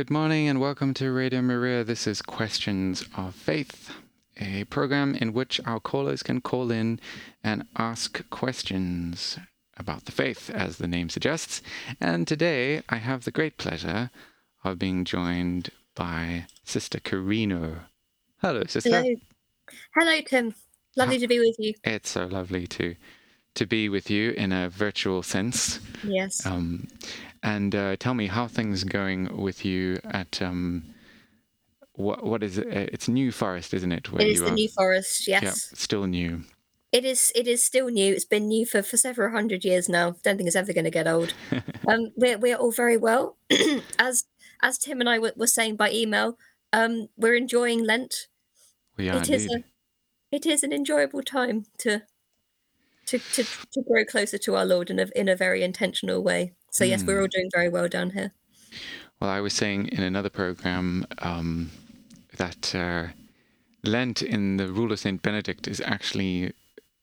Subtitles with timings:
[0.00, 1.84] Good morning and welcome to Radio Maria.
[1.84, 3.90] This is Questions of Faith,
[4.40, 6.98] a program in which our callers can call in
[7.44, 9.38] and ask questions
[9.76, 11.60] about the faith, as the name suggests.
[12.00, 14.10] And today I have the great pleasure
[14.64, 17.90] of being joined by Sister Carina.
[18.40, 19.02] Hello, Sister.
[19.02, 19.16] Hello.
[19.94, 20.54] Hello, Tim.
[20.96, 21.74] Lovely to be with you.
[21.84, 22.96] It's so lovely to
[23.52, 25.80] to be with you in a virtual sense.
[26.04, 26.46] Yes.
[26.46, 26.86] Um,
[27.42, 30.94] and uh, tell me how things going with you at um,
[31.92, 32.66] what what is it?
[32.68, 34.12] Uh, It's New Forest, isn't it?
[34.12, 34.54] Where it is you the are?
[34.54, 35.70] New Forest, Yeah, yes.
[35.74, 36.42] still new.
[36.92, 38.12] It is it is still new.
[38.12, 40.16] It's been new for, for several hundred years now.
[40.22, 41.34] Don't think it's ever going to get old.
[41.88, 43.36] um, we're, we're all very well.
[43.98, 44.24] as
[44.62, 46.36] as Tim and I were, were saying by email,
[46.72, 48.26] um, we're enjoying Lent.
[48.96, 49.64] We are It is a
[50.32, 52.02] it is an enjoyable time to
[53.06, 56.54] to, to, to grow closer to our Lord in a in a very intentional way.
[56.70, 57.08] So yes, Hmm.
[57.08, 58.32] we're all doing very well down here.
[59.20, 61.70] Well, I was saying in another program um,
[62.36, 63.08] that uh,
[63.82, 66.52] Lent in the Rule of Saint Benedict is actually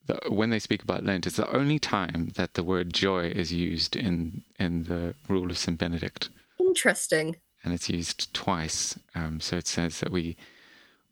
[0.07, 3.51] the, when they speak about Lent, it's the only time that the word joy is
[3.51, 6.29] used in in the Rule of Saint Benedict.
[6.59, 7.35] Interesting.
[7.63, 8.97] and it's used twice.
[9.15, 10.37] Um, so it says that we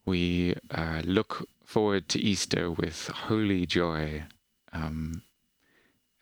[0.06, 4.23] we uh, look forward to Easter with holy joy,
[4.72, 5.23] um,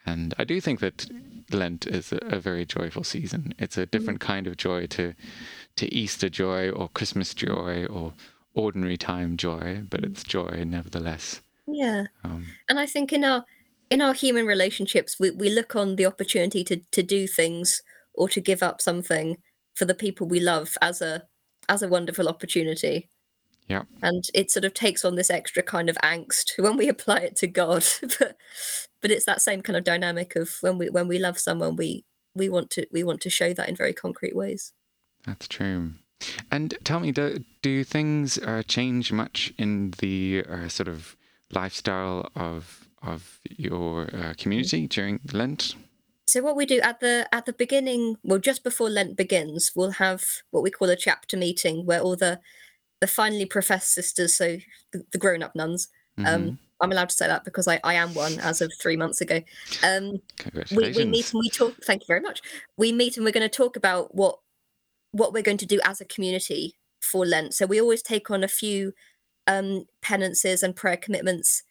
[0.06, 1.06] and I do think that
[1.52, 3.54] Lent is a, a very joyful season.
[3.60, 5.14] It's a different kind of joy to
[5.76, 8.14] to Easter joy or Christmas joy or
[8.54, 11.42] ordinary time joy, but it's joy nevertheless.
[11.68, 12.06] Yeah.
[12.24, 13.46] Um, and I think in our
[13.90, 17.82] in our human relationships, we, we look on the opportunity to to do things
[18.14, 19.38] or to give up something
[19.74, 21.24] for the people we love as a
[21.70, 23.10] as a wonderful opportunity.
[23.68, 27.20] Yeah, And it sort of takes on this extra kind of angst when we apply
[27.20, 27.86] it to God.
[28.20, 28.38] but
[29.02, 32.06] but it's that same kind of dynamic of when we when we love someone, we
[32.36, 34.74] we want to we want to show that in very concrete ways.
[35.26, 35.94] That's true.
[36.52, 41.18] And tell me, do, do things uh, change much in the uh, sort of
[41.52, 45.76] lifestyle of of your uh, community during Lent?
[46.28, 49.92] So what we do at the at the beginning, well, just before Lent begins, we'll
[49.92, 52.40] have what we call a chapter meeting where all the
[53.04, 54.56] the finally professed sisters, so
[54.94, 56.26] the, the grown up nuns, Mhm.
[56.34, 59.20] um, I'm allowed to say that because I, I am one as of three months
[59.20, 59.42] ago.
[59.84, 60.98] Um, we, Congratulations.
[60.98, 61.74] we meet and we talk.
[61.84, 62.40] Thank you very much.
[62.78, 64.40] We meet and we're going to talk about what
[65.12, 67.54] what we're going to do as a community for Lent.
[67.54, 68.94] So we always take on a few
[69.48, 71.64] um, penances and prayer commitments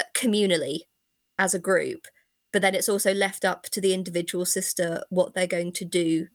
[0.00, 0.80] uh, communally
[1.38, 2.06] as a group,
[2.52, 6.26] but then it's also left up to the individual sister what they're going to do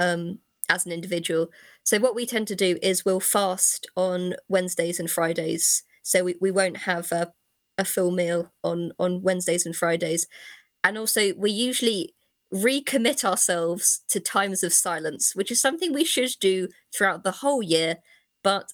[0.00, 1.48] um, as an individual.
[1.82, 5.82] So what we tend to do is we'll fast on Wednesdays and Fridays.
[6.02, 7.32] So we, we won't have a,
[7.78, 10.26] a full meal on on Wednesdays and Fridays.
[10.82, 12.14] And also we usually
[12.52, 17.62] recommit ourselves to times of silence, which is something we should do throughout the whole
[17.62, 17.96] year.
[18.42, 18.72] But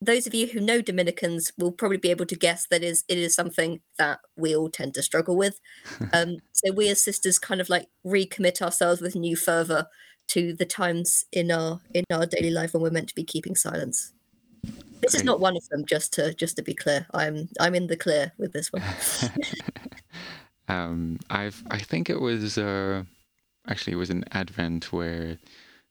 [0.00, 3.18] those of you who know Dominicans will probably be able to guess that is it
[3.18, 5.60] is something that we all tend to struggle with.
[6.12, 9.86] Um, so we as sisters kind of like recommit ourselves with new fervor
[10.28, 13.54] to the times in our in our daily life when we're meant to be keeping
[13.56, 14.12] silence.
[15.00, 17.06] This is not one of them, just to just to be clear.
[17.12, 18.82] I'm I'm in the clear with this one.
[20.68, 23.02] um, I've I think it was uh,
[23.68, 25.38] actually it was an Advent where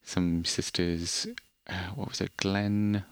[0.03, 1.27] some sisters,
[1.69, 3.03] uh, what was it, Glen,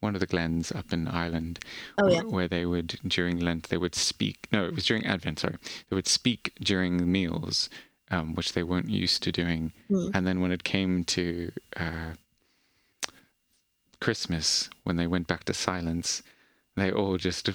[0.00, 1.60] one of the Glens up in Ireland,
[1.98, 2.22] Oh yeah.
[2.22, 4.48] wh- where they would during Lent they would speak.
[4.52, 5.40] No, it was during Advent.
[5.40, 5.56] Sorry,
[5.90, 7.68] they would speak during meals,
[8.12, 9.72] um, which they weren't used to doing.
[9.88, 10.08] Hmm.
[10.14, 12.12] And then when it came to uh,
[14.00, 16.22] Christmas, when they went back to silence,
[16.76, 17.50] they all just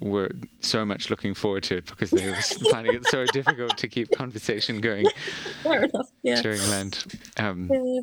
[0.00, 0.30] were
[0.60, 2.36] so much looking forward to it because they were
[2.70, 5.06] finding it so difficult to keep conversation going
[6.22, 6.40] Yeah.
[6.42, 7.06] during Lent.
[7.36, 8.00] Um, Yeah.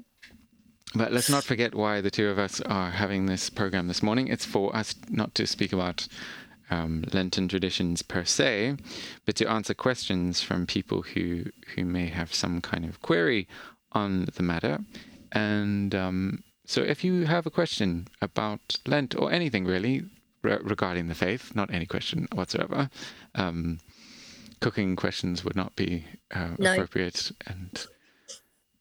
[0.96, 4.28] but let's not forget why the two of us are having this program this morning.
[4.28, 6.08] It's for us not to speak about
[6.70, 8.76] um, Lenten traditions per se,
[9.26, 11.46] but to answer questions from people who
[11.76, 13.48] who may have some kind of query
[13.92, 14.80] on the matter.
[15.32, 20.04] And um, so, if you have a question about Lent or anything really
[20.44, 22.90] re- regarding the faith, not any question whatsoever,
[23.36, 23.80] um,
[24.60, 26.74] cooking questions would not be uh, No.
[26.74, 27.88] appropriate, and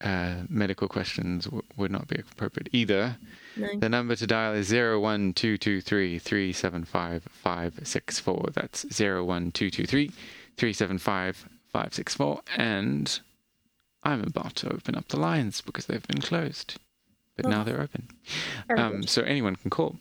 [0.01, 3.17] uh, medical questions w- would not be appropriate either.
[3.57, 3.79] No.
[3.79, 7.25] The number to dial is 01223 375
[8.55, 10.09] That's 01223
[10.57, 12.41] 375 564.
[12.57, 13.21] And
[14.05, 16.79] I'm about to open up the lines because they've been closed.
[17.37, 17.65] But now Oh.
[17.65, 18.09] they're open.
[18.77, 19.97] Um, so anyone can call.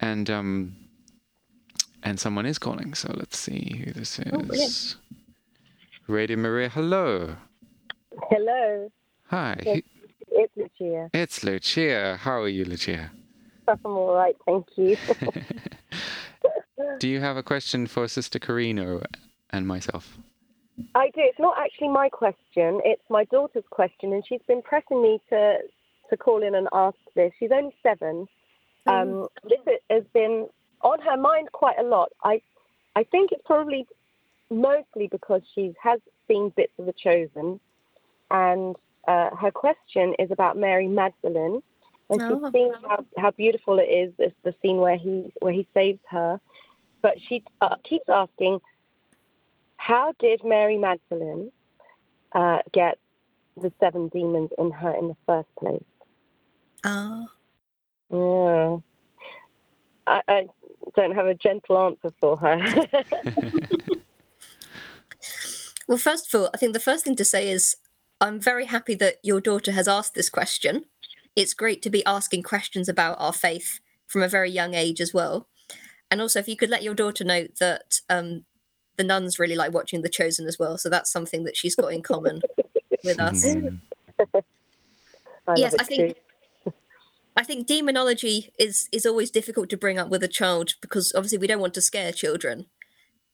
[0.00, 0.76] And um,
[2.02, 2.94] and someone is calling.
[2.94, 4.52] So let's see who this Oh, brilliant.
[4.52, 4.96] is.
[6.08, 7.36] Radio Maria, hello.
[8.28, 8.90] Hello.
[9.28, 9.56] Hi.
[9.64, 9.82] Yes.
[10.34, 11.10] Who, It's Lucia.
[11.12, 12.18] It's Lucia.
[12.20, 13.10] How are you, Lucia?
[13.68, 14.96] I'm all right, thank you.
[16.98, 19.00] Do you have a question for Sister Carina
[19.50, 20.18] and myself?
[20.94, 21.20] I do.
[21.20, 22.80] It's not actually my question.
[22.84, 25.58] It's my daughter's question, and she's been pressing me to
[26.10, 27.32] to call in and ask this.
[27.38, 28.26] She's only seven.
[28.86, 30.48] Um, this has been
[30.80, 32.10] on her mind quite a lot.
[32.24, 32.42] I
[32.96, 33.86] I think it's probably
[34.50, 37.60] mostly because she has seen bits of The Chosen,
[38.30, 38.76] and
[39.08, 41.62] uh, her question is about Mary Magdalene,
[42.10, 42.40] and Oh.
[42.44, 44.12] she's seen how, how beautiful it is.
[44.18, 46.40] It's the scene where he where he saves her,
[47.00, 48.60] but she uh, keeps asking,
[49.76, 51.50] how did Mary Magdalene
[52.32, 52.98] uh, get
[53.60, 55.84] the seven demons in her in the first place?
[56.84, 57.26] Ah.
[58.10, 58.78] Yeah.
[60.06, 60.46] I, I
[60.96, 62.60] don't have a gentle answer for her.
[65.88, 67.76] Well, first of all, I think the first thing to say is
[68.22, 70.84] I'm very happy that your daughter has asked this question.
[71.34, 75.12] It's great to be asking questions about our faith from a very young age as
[75.12, 75.48] well.
[76.08, 78.44] And also, if you could let your daughter know that um,
[78.96, 80.78] the nuns really like watching The Chosen as well.
[80.78, 82.42] So that's something that she's got in common
[83.02, 83.44] with us.
[83.44, 83.80] Mm.
[85.48, 86.16] I yes, I think
[86.62, 86.72] too.
[87.36, 91.38] I think demonology is is always difficult to bring up with a child because obviously
[91.38, 92.66] we don't want to scare children,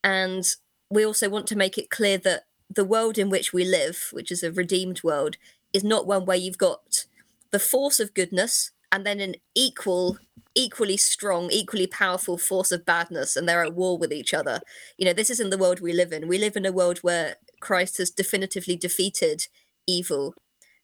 [0.03, 0.47] and
[0.89, 4.31] we also want to make it clear that the world in which we live, which
[4.31, 5.37] is a redeemed world,
[5.73, 7.07] is not one where you've got
[7.51, 10.19] the force of goodness and then an equal
[10.55, 14.61] equally strong equally powerful force of badness and they're at war with each other.
[14.97, 16.29] You know this isn't the world we live in.
[16.29, 19.47] We live in a world where christ has definitively defeated
[19.87, 20.35] evil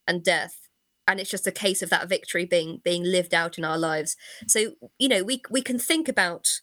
[0.07, 0.69] and death
[1.07, 4.17] and it's just a case of that victory being being lived out in our lives.
[4.47, 6.61] So you know we we can think about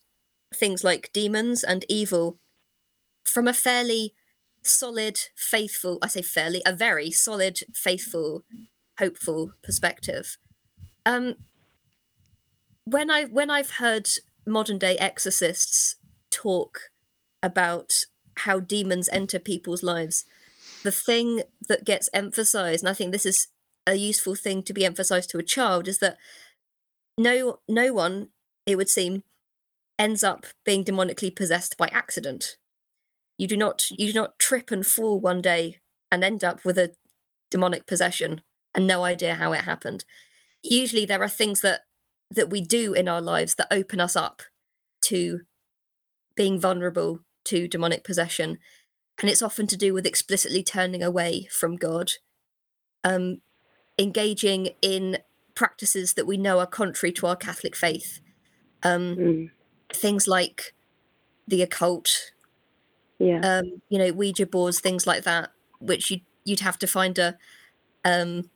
[0.53, 2.39] things like demons and evil
[3.25, 4.13] from a fairly
[4.63, 8.43] solid faithful i say fairly a very solid faithful
[8.99, 10.37] hopeful perspective.
[11.05, 11.35] Um
[12.83, 14.07] when i when i've heard
[14.45, 15.95] modern day exorcists
[16.29, 16.91] talk
[17.43, 18.05] about
[18.37, 20.25] how demons enter people's lives
[20.83, 23.47] the thing that gets emphasized and i think this is
[23.85, 26.17] a useful thing to be emphasized to a child is that
[27.17, 28.29] no no one
[28.65, 29.23] it would seem
[29.99, 32.57] ends up being demonically possessed by accident
[33.41, 35.79] you do not you do not trip and fall one day
[36.11, 36.91] and end up with a
[37.49, 38.41] demonic possession
[38.75, 40.05] and no idea how it happened.
[40.61, 41.81] Usually there are things that
[42.29, 44.43] that we do in our lives that open us up
[45.05, 45.41] to
[46.35, 48.59] being vulnerable to demonic possession.
[49.19, 52.11] And it's often to do with explicitly turning away from god.
[53.03, 53.41] Um
[53.97, 55.17] engaging in
[55.55, 58.21] practices that we know are contrary to our catholic faith.
[58.83, 59.51] Um Mm,
[59.91, 60.75] things like
[61.47, 62.33] the occult
[63.21, 63.59] yeah.
[63.59, 67.37] um, you know, Ouija boards, things like that, which you you'd have to find a
[68.03, 68.49] um,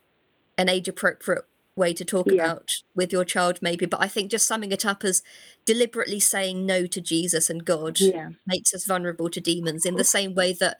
[0.58, 1.44] an age appropriate
[1.76, 2.44] way to talk Yeah.
[2.44, 3.86] about with your child, maybe.
[3.86, 5.22] But I think just summing it up as
[5.64, 8.30] deliberately saying no to Jesus and God yeah.
[8.46, 9.84] makes us vulnerable to demons.
[9.84, 10.78] In the same way that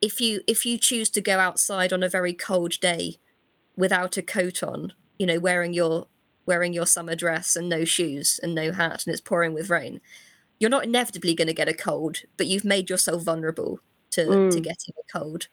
[0.00, 3.16] if you if you choose to go outside on a very cold day
[3.76, 6.08] without a coat on, you know, wearing your
[6.46, 10.00] wearing your summer dress and no shoes and no hat and it's pouring with rain,
[10.58, 13.80] you're not inevitably going to get a cold, but you've made yourself vulnerable
[14.10, 14.62] to to Mm.
[14.62, 15.48] getting a cold.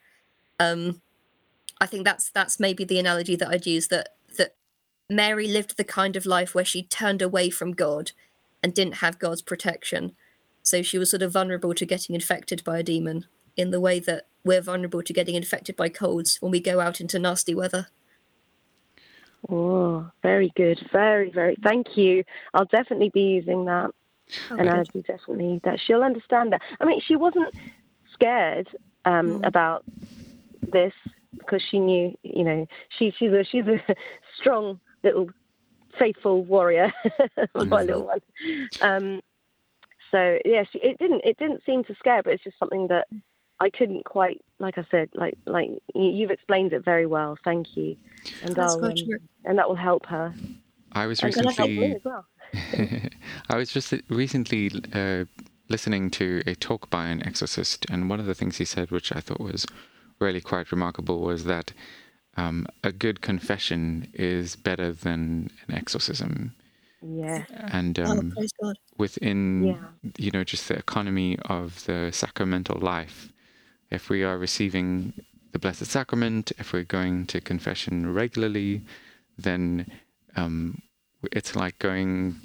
[0.60, 1.02] Um,
[1.80, 4.56] I think that's that's maybe the analogy that I'd use that that
[5.10, 8.12] Mary lived the kind of life where she turned away from God
[8.64, 10.16] and didn't have God's protection.
[10.64, 13.26] So she was sort of vulnerable to getting infected by a demon
[13.58, 17.02] in the way that we're vulnerable to getting infected by colds when we go out
[17.02, 17.88] into nasty weather.
[19.50, 20.80] Oh, very good.
[20.92, 21.56] Very, very.
[21.64, 22.24] Thank you.
[22.54, 23.90] I'll definitely be using that.
[24.50, 24.70] And Okay.
[24.70, 26.62] I'll definitely that she'll understand that.
[26.80, 27.54] I mean, she wasn't
[28.14, 28.68] scared
[29.06, 29.48] um, Mm.
[29.48, 29.86] about
[30.72, 30.94] this
[31.40, 33.78] because she knew, you know, she she's a she's a
[34.40, 35.30] strong little
[36.00, 36.92] faithful warrior,
[37.56, 38.20] my little one.
[38.82, 39.22] Um,
[40.12, 43.08] so yeah, she, it didn't it didn't seem to scare, but it's just something that
[43.60, 47.38] I couldn't quite, like I said, like like you, you've explained it very well.
[47.44, 47.96] Thank you,
[48.44, 48.94] and That's I'll, um,
[49.46, 50.36] and that will help her.
[50.94, 52.26] I was And it'll help me recently as well.
[53.50, 55.26] I was just recently uh,
[55.70, 59.16] listening to a talk by an exorcist, and one of the things he said, which
[59.16, 59.66] I thought was
[60.20, 61.74] really quite remarkable, was that
[62.38, 66.54] um, a good confession is better than an exorcism.
[67.02, 68.78] Yeah, And Oh, um, God.
[68.98, 69.88] within, Yeah.
[70.18, 73.32] you know, just the economy of the sacramental life,
[73.90, 75.14] if we are receiving
[75.52, 78.82] the Blessed Sacrament, if we're going to confession regularly,
[79.38, 79.86] then
[80.36, 80.82] um,
[81.32, 82.36] it's like going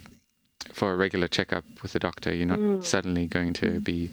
[0.73, 2.35] for a regular checkup with a doctor.
[2.35, 2.85] You're not Mm.
[2.85, 4.11] suddenly going to be,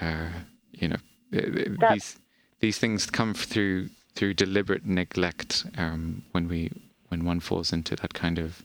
[0.00, 0.30] uh,
[0.72, 0.96] you know,
[1.32, 2.18] th- That- these
[2.60, 6.70] these things come through through deliberate neglect um, when we
[7.08, 8.62] when one falls into that kind of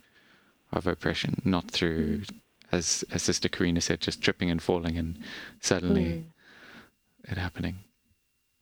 [0.72, 2.22] of oppression, not through,
[2.72, 5.18] as as Sister Carina said, just tripping and falling and
[5.60, 7.32] suddenly Mm.
[7.32, 7.76] it happening.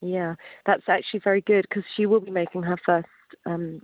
[0.01, 3.07] Yeah, that's actually very good because she will be making her first
[3.45, 3.81] um,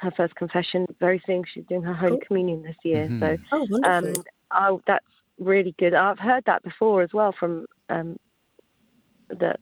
[0.00, 1.44] her first confession very soon.
[1.52, 2.20] She's doing her Holy Cool.
[2.26, 3.20] Communion this year, Mhm.
[3.20, 4.24] so Oh, um, wonderful.
[4.52, 5.06] oh, that's
[5.38, 5.94] really good.
[5.94, 8.18] I've heard that before as well from um,
[9.28, 9.60] that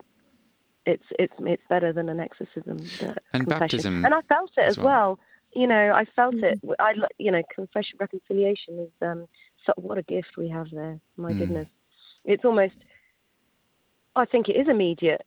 [0.87, 2.77] it's it's it's better than an exorcism.
[3.33, 3.59] And confession.
[3.61, 4.87] baptism and I felt it as as well.
[4.87, 5.19] well.
[5.55, 6.45] You know, I felt Mhm.
[6.45, 6.61] it.
[6.79, 9.29] I l- you know, confession reconciliation is um,
[9.67, 10.99] so, what a gift we have there.
[11.17, 11.39] My Mm.
[11.39, 11.69] goodness,
[12.25, 12.75] it's almost.
[14.17, 15.25] I think it is immediate.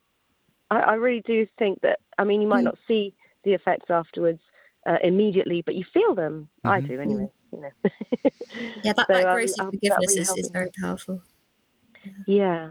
[0.70, 2.00] I, I really do think that.
[2.18, 2.64] I mean, you might Mm.
[2.72, 4.40] not see the effects afterwards
[4.86, 6.48] uh, immediately, but you feel them.
[6.64, 6.88] I Mhm.
[6.88, 7.28] do anyway.
[7.52, 7.70] You know.
[8.84, 11.22] yeah, that, so, that um, grace I'll- of forgiveness be is, is very powerful.
[12.26, 12.70] Yeah.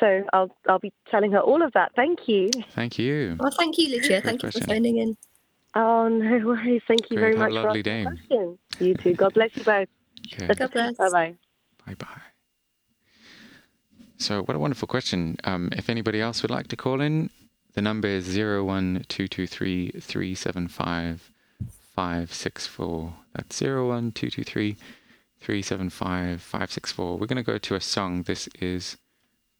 [0.00, 1.92] So I'll I'll be telling her all of that.
[1.96, 2.50] Thank you.
[2.74, 3.36] Thank you.
[3.38, 4.08] Well, thank you, Lucia.
[4.08, 4.74] Great Thank you for question.
[4.74, 5.16] phoning in.
[5.74, 6.82] Oh no worries.
[6.88, 7.34] Thank you Great.
[7.34, 8.04] very Have a much for lovely asking day.
[8.04, 8.58] questions.
[8.80, 9.14] You too.
[9.14, 9.88] God bless you both.
[10.32, 10.46] Okay.
[10.54, 10.96] God bless.
[10.96, 11.34] Bye bye.
[11.86, 12.06] Bye bye.
[14.18, 15.36] So, what a wonderful question.
[15.44, 17.28] Um, if anybody else would like to call in,
[17.76, 21.30] the number is 01223 375
[21.94, 23.14] 564.
[23.34, 24.76] That's 01223
[25.40, 27.18] 375 564.
[27.18, 28.22] We're going to go to a song.
[28.22, 28.96] This is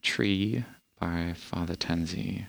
[0.01, 0.65] Tree
[0.99, 2.47] by Father Tanzi.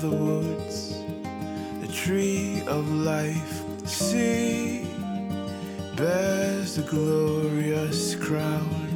[0.00, 1.02] The woods,
[1.80, 4.86] the tree of life, see,
[5.94, 8.88] bears the glorious crown.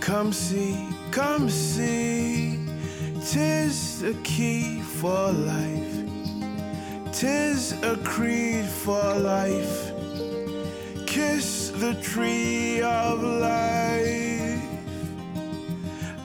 [0.00, 0.76] Come see,
[1.10, 2.66] come see,
[3.24, 5.96] tis the key for life,
[7.12, 9.92] tis a creed for life.
[11.06, 14.60] Kiss the tree of life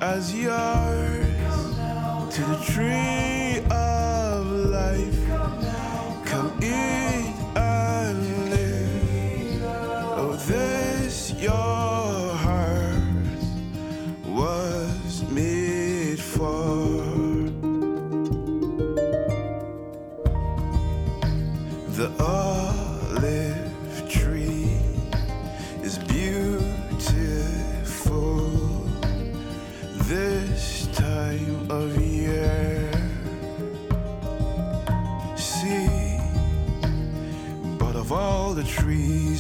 [0.02, 1.31] as yours
[2.32, 3.41] to the tree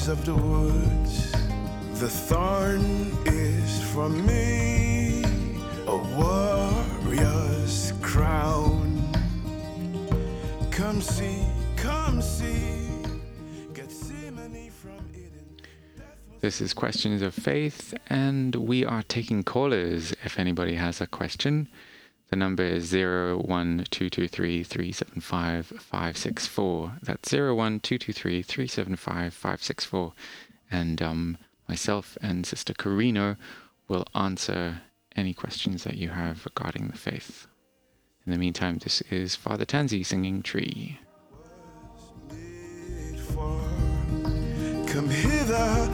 [0.02, 1.32] trees of the woods,
[2.00, 5.24] the thorn is for me
[5.88, 8.80] a warrior's crown.
[10.72, 12.78] Come see, come see.
[16.40, 21.68] This is Questions of Faith, and we are taking callers if anybody has a question.
[22.32, 27.00] The number is 01223 375 564.
[27.04, 30.14] That's 01223 375 564.
[30.72, 33.38] And um, myself and Sister Carina
[33.90, 34.82] will answer
[35.18, 37.48] any questions that you have regarding the faith.
[38.26, 41.00] In the meantime, this is Father Tanzi singing Tree.
[44.88, 45.90] Come hither,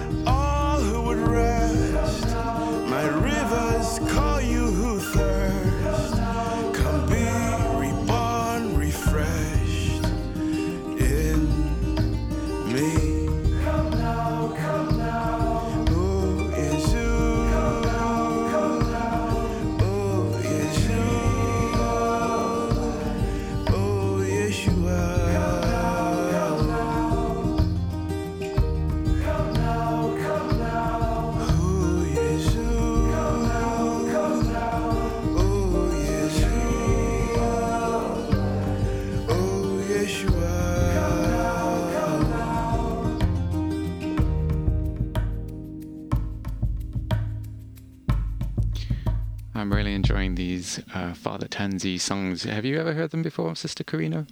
[50.93, 52.43] uh, Father Tanzi songs.
[52.43, 54.27] Have you ever heard them before, Sister Carina?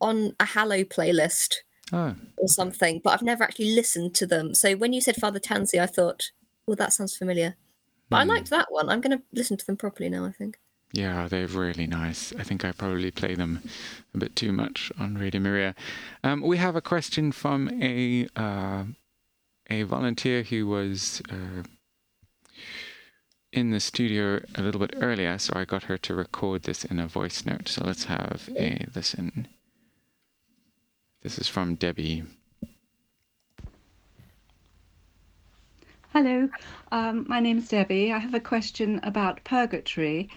[0.00, 1.54] On a Hallow playlist
[1.92, 4.54] Oh, or something, but I've never actually listened to them.
[4.54, 6.30] So when you said Father Tansy, I thought,
[6.66, 7.56] well, that sounds familiar.
[8.08, 8.30] But I Hmm.
[8.30, 8.88] liked that one.
[8.88, 10.24] I'm going to listen to them properly now.
[10.24, 10.58] I think.
[10.92, 12.32] Yeah, they're really nice.
[12.38, 13.60] I think I probably play them
[14.14, 15.74] a bit too much on Radio Maria.
[16.22, 18.84] Um, we have a question from a uh,
[19.70, 21.62] a volunteer who was uh,
[23.54, 26.98] in the studio a little bit earlier, so I got her to record this in
[26.98, 27.68] a voice note.
[27.68, 29.46] So let's have a listen.
[31.22, 32.24] This is from Debbie.
[36.12, 36.48] Hello,
[36.90, 38.12] um, my name's Debbie.
[38.12, 40.28] I have a question about purgatory,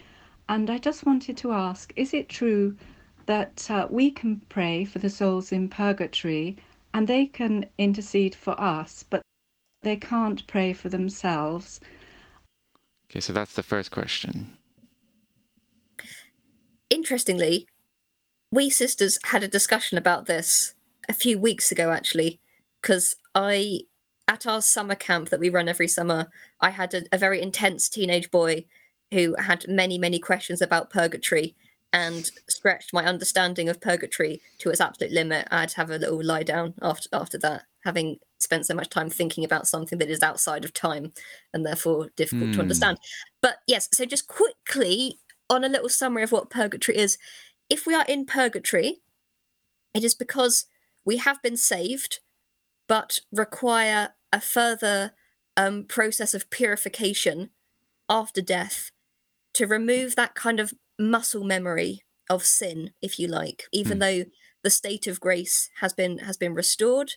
[0.48, 2.78] and I just wanted to ask is it true
[3.26, 6.56] that uh, we can pray for the souls in purgatory
[6.94, 9.24] and they can intercede for us, but
[9.82, 11.80] they can't pray for themselves?
[13.10, 14.58] Okay, so that's the first question.
[16.90, 17.68] Interestingly,
[18.52, 20.74] we sisters had a discussion about this
[21.10, 22.40] a few weeks ago, actually,
[22.82, 23.82] because I,
[24.28, 26.28] at our summer camp that we run every summer,
[26.60, 28.66] I had a, a very intense teenage boy
[29.12, 31.56] who had many, many questions about purgatory
[31.94, 35.48] and stretched my understanding of purgatory to its absolute limit.
[35.52, 38.90] I had to have a little lie down after after that, having spent so much
[38.90, 41.14] time thinking about something that is outside of time
[41.54, 42.62] and therefore difficult to Hmm.
[42.62, 42.98] understand.
[43.42, 47.18] But yes, so just quickly on a little summary of what purgatory is.
[47.70, 49.02] If we are in purgatory,
[49.94, 50.66] it is because
[51.06, 52.20] we have been saved,
[52.88, 55.14] but require a further
[55.56, 57.50] um, process of purification
[58.10, 58.92] after death
[59.54, 64.00] to remove that kind of muscle memory of sin, if you like, even Hmm.
[64.00, 64.26] though
[64.64, 67.14] the state of grace has been has been restored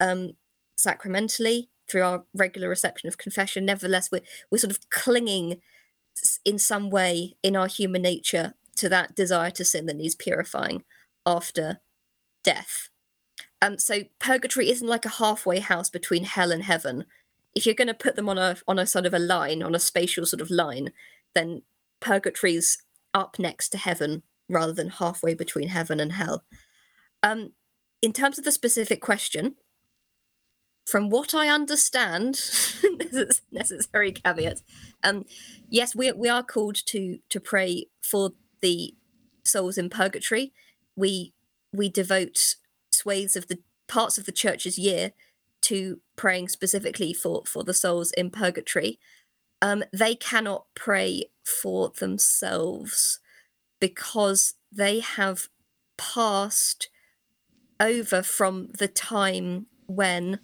[0.00, 0.32] um,
[0.76, 3.64] sacramentally through our regular reception of confession.
[3.64, 5.60] Nevertheless, we're we're sort of clinging
[6.44, 10.84] in some way in our human nature to that desire to sin that needs purifying
[11.26, 11.80] after
[12.44, 12.88] death.
[13.62, 17.06] Um, so purgatory isn't like a halfway house between hell and heaven.
[17.54, 19.74] If you're going to put them on a on a sort of a line, on
[19.74, 20.92] a spatial sort of line,
[21.34, 21.62] then
[22.00, 22.78] purgatory's
[23.14, 26.44] up next to heaven rather than halfway between heaven and hell.
[27.22, 27.52] Um,
[28.02, 29.54] in terms of the specific question,
[30.86, 32.34] from what I understand,
[32.98, 34.60] this is necessary caveat.
[35.02, 35.24] Um,
[35.70, 38.94] yes, we we are called to to pray for the
[39.44, 40.52] souls in purgatory.
[40.94, 41.32] We
[41.72, 42.56] we devote
[42.92, 45.12] swathes of the parts of the church's year
[45.62, 48.98] to praying specifically for for the souls in purgatory.
[49.62, 53.20] Um, they cannot pray for themselves
[53.80, 55.48] because they have
[55.96, 56.88] passed
[57.78, 60.40] over from the time when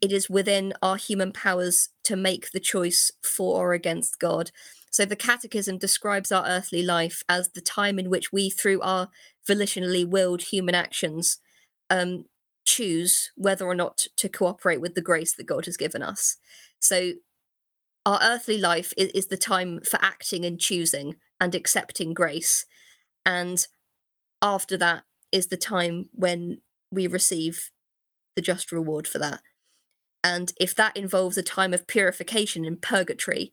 [0.00, 4.50] it is within our human powers to make the choice for or against God.
[4.90, 9.08] So the Catechism describes our earthly life as the time in which we, through our
[9.48, 11.38] volitionally willed human actions,
[11.90, 12.24] um,
[12.64, 16.36] choose whether or not to cooperate with the grace that God has given us.
[16.78, 17.12] So
[18.06, 22.64] our earthly life is, is the time for acting and choosing and accepting grace.
[23.26, 23.66] And
[24.40, 27.70] after that is the time when we receive
[28.36, 29.40] the just reward for that.
[30.22, 33.52] And if that involves a time of purification in purgatory,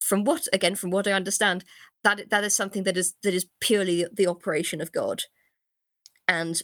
[0.00, 1.64] from what again, from what I understand,
[2.02, 5.22] that that is something that is that is purely the operation of God,
[6.26, 6.60] and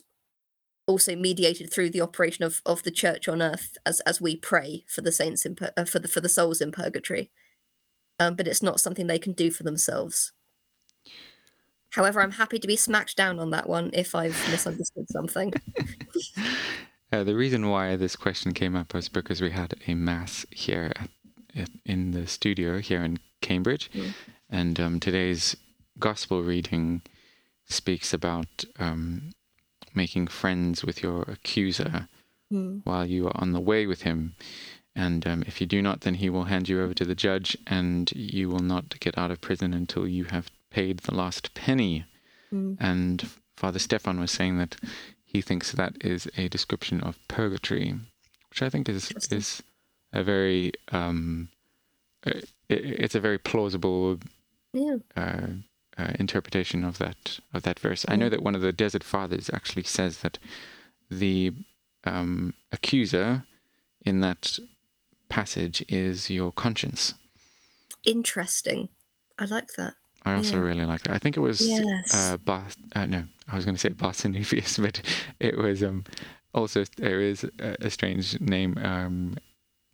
[0.88, 4.84] also mediated through the operation of, of the church on earth as as we pray
[4.88, 7.30] for the saints in uh, for the for the souls in purgatory.
[8.18, 10.32] Um, but it's not something they can do for themselves.
[11.90, 15.52] However, I'm happy to be smacked down on that one if I've misunderstood something.
[17.10, 20.92] Uh, the reason why this question came up was because we had a mass here
[20.94, 21.08] at,
[21.56, 24.12] at, in the studio here in Cambridge, Mm.
[24.50, 25.56] and um, today's
[25.98, 27.00] gospel reading
[27.64, 29.30] speaks about um,
[30.02, 32.08] making friends with your accuser
[32.50, 32.78] Hmm.
[32.88, 34.34] while you are on the way with him.
[34.94, 37.48] And um, if you do not, then he will hand you over to the judge,
[37.66, 42.04] and you will not get out of prison until you have paid the last penny.
[42.50, 42.74] Hmm.
[42.80, 43.16] And
[43.56, 44.76] Father Stefan was saying that
[45.32, 47.90] he thinks that is a description of purgatory,
[48.50, 49.62] which I think is is
[50.12, 51.48] a very um,
[52.24, 54.18] it, it's a very plausible
[54.72, 54.96] Yeah.
[55.22, 55.48] uh,
[55.98, 58.04] uh, interpretation of that of that verse.
[58.08, 58.30] I know Mm.
[58.30, 60.38] that one of the Desert Fathers actually says that
[61.10, 61.52] the
[62.04, 63.44] um, accuser
[64.04, 64.58] in that
[65.28, 67.14] passage is your conscience.
[68.04, 68.88] Interesting.
[69.38, 69.94] I like that.
[70.24, 70.62] I also Yeah.
[70.62, 71.14] really like that.
[71.14, 72.14] I think it was Yes.
[72.14, 75.02] uh, Bar- uh, no, I was going to say Bartholomeus, but
[75.40, 76.04] it was um,
[76.54, 79.36] also there is a, a strange name, um,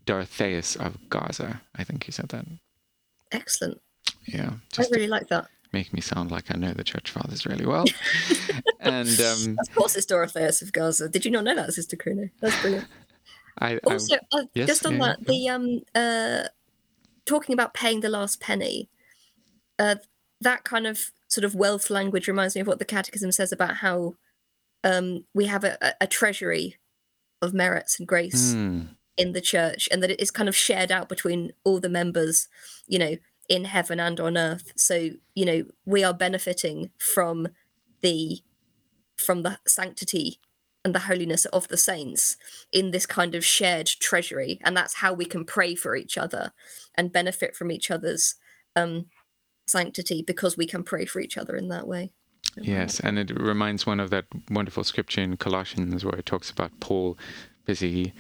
[0.07, 1.63] Dorotheus of Gaza.
[1.75, 2.47] I think he said that.
[3.33, 3.81] Excellent.
[4.27, 5.47] Yeah, I really like that.
[5.75, 7.85] Make me sound like I know the church fathers really well.
[8.81, 11.09] and um, Of course, it's Dorotheus of Gaza.
[11.09, 12.31] Did you not know that, Sister Bruno?
[12.41, 12.87] That's brilliant.
[13.59, 16.49] I, I Also, uh, yes, just on yeah, that, the um, uh,
[17.27, 18.89] talking about paying the last penny,
[19.79, 19.97] uh,
[20.41, 23.77] that kind of sort of wealth language reminds me of what the Catechism says about
[23.77, 24.15] how
[24.85, 26.77] um, we have a, a- treasury
[27.43, 28.81] of merits and grace Hmm.
[29.17, 32.49] in the church, and that it is kind of shared out between all the members,
[32.87, 33.17] you know,
[33.49, 34.73] in heaven and on earth.
[34.77, 37.49] So you know, we are benefiting from
[38.01, 38.41] the
[39.17, 40.41] from the sanctity
[40.85, 42.37] and the holiness of the saints
[42.71, 46.53] in this kind of shared treasury and that's how we can pray for each other
[46.95, 48.35] and benefit from each other's
[48.77, 49.07] um
[49.67, 52.11] sanctity because we can pray for each other in that way
[52.61, 56.79] Yes, and it reminds one of that wonderful scripture in Colossians where it talks about
[56.81, 57.19] Paul
[57.65, 58.13] busy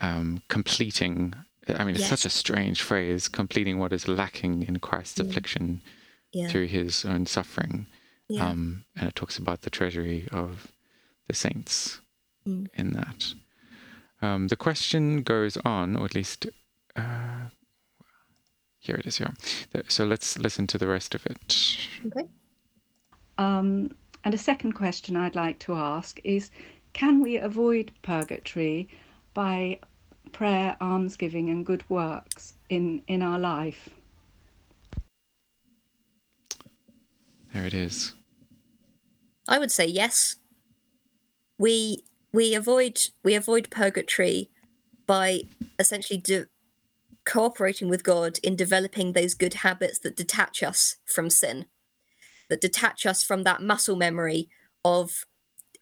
[0.00, 1.34] um, completing.
[1.68, 5.28] I mean, it's such a strange phrase, completing what is lacking in Christ's Mm.
[5.28, 5.82] affliction
[6.32, 7.86] yeah through his own suffering.
[8.28, 10.68] yeah Um, and it talks about the treasury of
[11.28, 12.00] the saints
[12.46, 12.68] Mm.
[12.74, 13.34] in that.
[14.20, 16.46] Um, the question goes on, or at least
[16.96, 17.48] uh,
[18.78, 19.16] here it is.
[19.18, 19.32] Here,
[19.88, 21.78] so let's listen to the rest of it.
[22.06, 22.28] okay
[23.38, 23.90] Um,
[24.24, 26.50] and a second question I'd like to ask is
[26.92, 28.88] can we avoid purgatory
[29.34, 29.80] by
[30.32, 33.88] prayer, almsgiving, and good works in, in our life?
[37.52, 38.14] There it is.
[39.46, 40.36] i would say yes
[41.56, 44.50] we we avoid we avoid purgatory
[45.06, 45.42] by
[45.78, 46.46] essentially do,
[47.24, 51.66] cooperating with god in developing those good habits that detach us from sin
[52.48, 54.48] that detach us from that muscle memory
[54.84, 55.24] of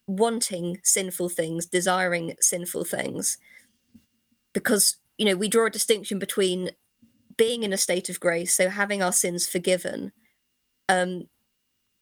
[0.07, 3.37] wanting sinful things, desiring sinful things.
[4.53, 6.71] Because, you know, we draw a distinction between
[7.35, 10.11] being in a state of grace, so having our sins forgiven,
[10.87, 11.27] um,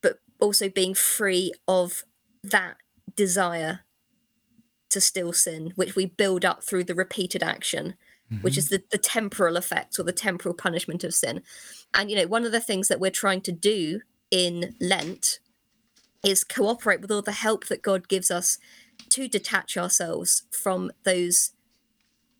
[0.02, 2.04] but also being free of
[2.44, 2.76] that
[3.16, 3.82] desire
[4.90, 7.96] to still sin, which we build up through the repeated action,
[8.42, 11.42] which is the, the temporal effects or the temporal punishment of sin.
[11.94, 15.40] And, you know, one of the things that we're trying to do in Lent
[16.24, 18.58] is cooperate with all the help that God gives us
[19.10, 21.52] to detach ourselves from those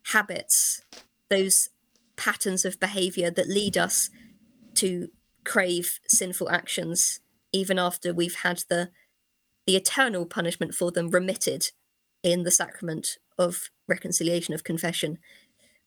[0.06, 0.82] habits,
[1.30, 1.70] those
[2.16, 4.10] patterns of behavior that lead us
[4.74, 5.08] to
[5.44, 7.20] crave sinful actions
[7.52, 8.90] even after we've had the
[9.66, 11.70] the eternal punishment for them remitted
[12.22, 15.18] in the sacrament of reconciliation of confession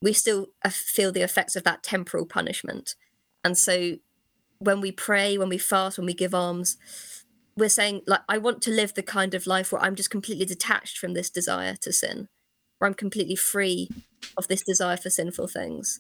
[0.02, 2.96] we still uh, feel the effects of that temporal punishment.
[3.44, 3.98] And so
[4.60, 6.78] when we pray when we fast when we give alms
[7.58, 10.46] we're saying like i want to live the kind of life where i'm just completely
[10.46, 12.28] detached from this desire to sin
[12.78, 13.90] where i'm completely free
[14.38, 16.00] of this desire for sinful things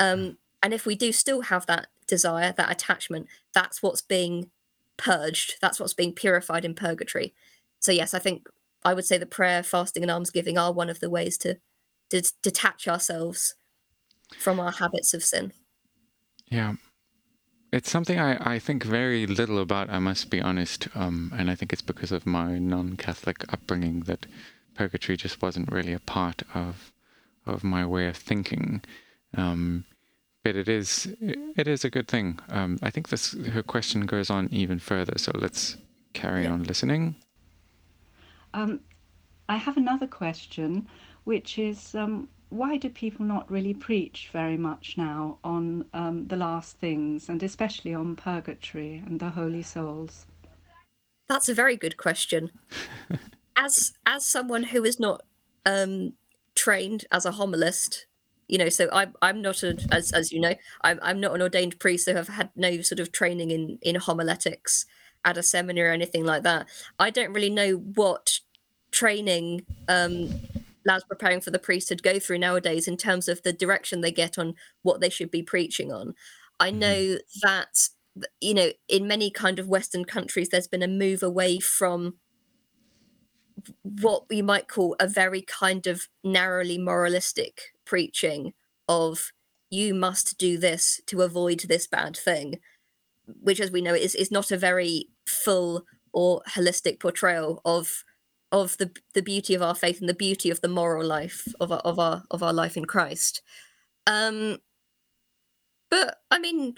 [0.00, 4.50] um and if we do still have that desire that attachment that's what's being
[4.96, 7.34] purged that's what's being purified in purgatory
[7.80, 8.46] so yes i think
[8.84, 11.58] i would say that prayer fasting and almsgiving are one of the ways to,
[12.10, 13.54] to detach ourselves
[14.38, 15.52] from our habits of sin
[16.50, 16.74] Yeah.
[17.72, 20.86] It's something I, I think very little about, I must be honest.
[20.94, 24.26] Um, and I think it's because of my non Catholic upbringing that
[24.74, 26.92] purgatory just wasn't really a part of
[27.46, 28.82] of my way of thinking.
[29.36, 29.84] Um,
[30.42, 32.38] but it is it is a good thing.
[32.48, 35.76] Um, I think this her question goes on even further, so let's
[36.12, 36.52] carry Yeah.
[36.52, 37.16] on listening.
[38.52, 38.80] Um,
[39.48, 40.86] I have another question,
[41.24, 46.36] which is um, why do people not really preach very much now on um, the
[46.36, 50.26] last things, and especially on purgatory and the holy souls?
[51.28, 52.50] That's a very good question.
[53.64, 55.22] as as someone who is not
[55.66, 56.14] um,
[56.54, 58.06] trained as a homilist,
[58.48, 61.42] you know, so I'm I'm not a as as you know, I'm I'm not an
[61.42, 64.86] ordained priest, so I've had no sort of training in in homiletics
[65.24, 66.68] at a seminary or anything like that.
[66.98, 68.40] I don't really know what
[68.90, 70.34] training um,
[70.84, 74.38] lads preparing for the priesthood go through nowadays in terms of the direction they get
[74.38, 76.14] on what they should be preaching on.
[76.60, 76.70] I Mhm.
[76.70, 77.88] know that
[78.40, 82.18] you know in many kind of western countries there's been a move away from
[83.82, 88.52] what we might call a very kind of narrowly moralistic preaching
[88.88, 89.32] of
[89.70, 92.60] you must do this to avoid this bad thing
[93.26, 98.04] which as we know is, is not a very full or holistic portrayal of
[98.52, 101.72] of the the beauty of our faith and the beauty of the moral life of
[101.72, 103.42] our of our of our life in Christ.
[104.06, 104.58] Um
[105.90, 106.76] but I mean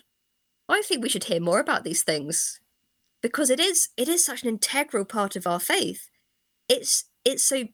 [0.68, 2.60] I think we should hear more about these things
[3.22, 6.08] because it is it is such an integral part of our faith.
[6.68, 7.64] It's it's so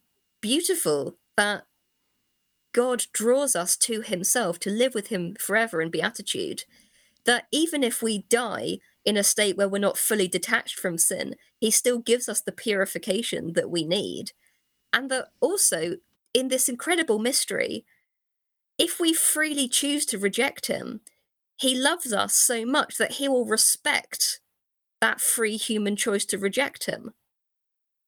[0.40, 1.64] beautiful that
[2.72, 6.64] God draws us to himself to live with him forever in beatitude
[7.24, 11.36] that even if we die in a state where we're not fully detached from sin,
[11.60, 14.32] he still gives us the purification that we need.
[14.92, 15.96] And that also,
[16.34, 17.84] in this incredible mystery,
[18.78, 21.00] if we freely choose to reject him,
[21.56, 24.40] he loves us so much that he will respect
[25.00, 27.12] that free human choice to reject him.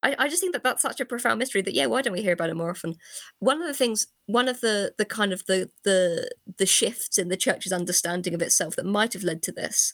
[0.03, 2.21] I, I just think that that's such a profound mystery that yeah why don't we
[2.21, 2.95] hear about it more often?
[3.39, 7.29] One of the things one of the the kind of the the the shifts in
[7.29, 9.93] the church's understanding of itself that might have led to this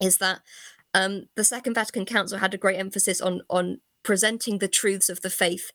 [0.00, 0.40] is that
[0.94, 5.20] um, the second vatican council had a great emphasis on on presenting the truths of
[5.20, 5.70] the faith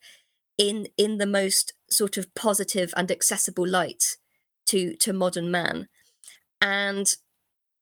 [0.58, 4.16] in in the most sort of positive and accessible light
[4.66, 5.88] to to modern man.
[6.60, 7.14] And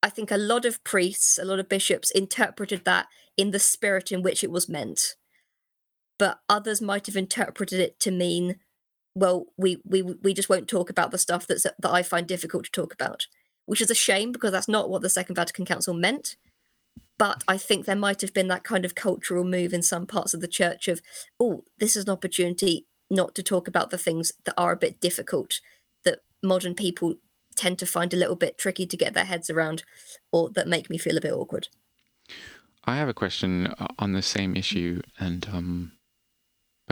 [0.03, 4.11] i think a lot of priests a lot of bishops interpreted that in the spirit
[4.12, 5.14] in which it was meant
[6.18, 8.57] but others might have interpreted it to mean
[9.14, 12.64] well we we we just won't talk about the stuff that's that i find difficult
[12.64, 13.27] to talk about
[13.66, 16.37] which is a shame because that's not what the second vatican council meant.
[17.18, 20.35] But i think there might have been that kind of cultural move in some parts
[20.35, 21.01] of the church of
[21.38, 25.01] oh this is an opportunity not to talk about the things that are a bit
[25.01, 25.61] difficult
[26.05, 27.16] that modern people
[27.55, 29.85] tend to find a little bit tricky to get their heads around
[30.33, 31.68] or that make me feel a bit awkward.
[32.85, 35.92] I have a question uh, on the same issue, and um,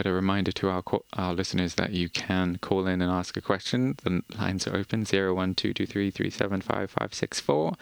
[0.00, 0.82] but a reminder to our
[1.12, 3.96] our listeners that you can call in and ask a question.
[4.02, 7.74] The lines are open zero one two two three three seven five five six four.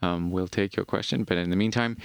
[0.00, 1.98] Um, we'll take your question, but in the meantime,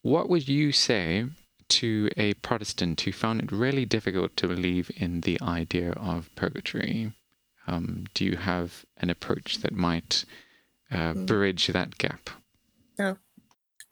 [0.00, 1.26] what would you say
[1.68, 7.12] to a Protestant who found it really difficult to believe in the idea of purgatory?
[7.66, 10.24] Um, do you have an approach that might
[10.90, 12.30] uh, bridge that gap?
[12.98, 13.18] No.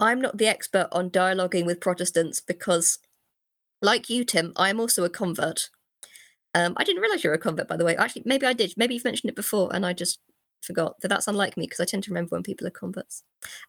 [0.00, 2.98] I'm not the expert on dialoguing with Protestants because,
[3.82, 5.70] like you, Tim, I'm also a convert.
[6.54, 7.96] Um, I didn't realize you're a convert, by the way.
[7.96, 8.74] Actually, maybe I did.
[8.76, 10.18] Maybe you've mentioned it before, and I just
[10.62, 11.00] forgot.
[11.00, 13.22] That that's unlike me because I tend to remember when people are converts.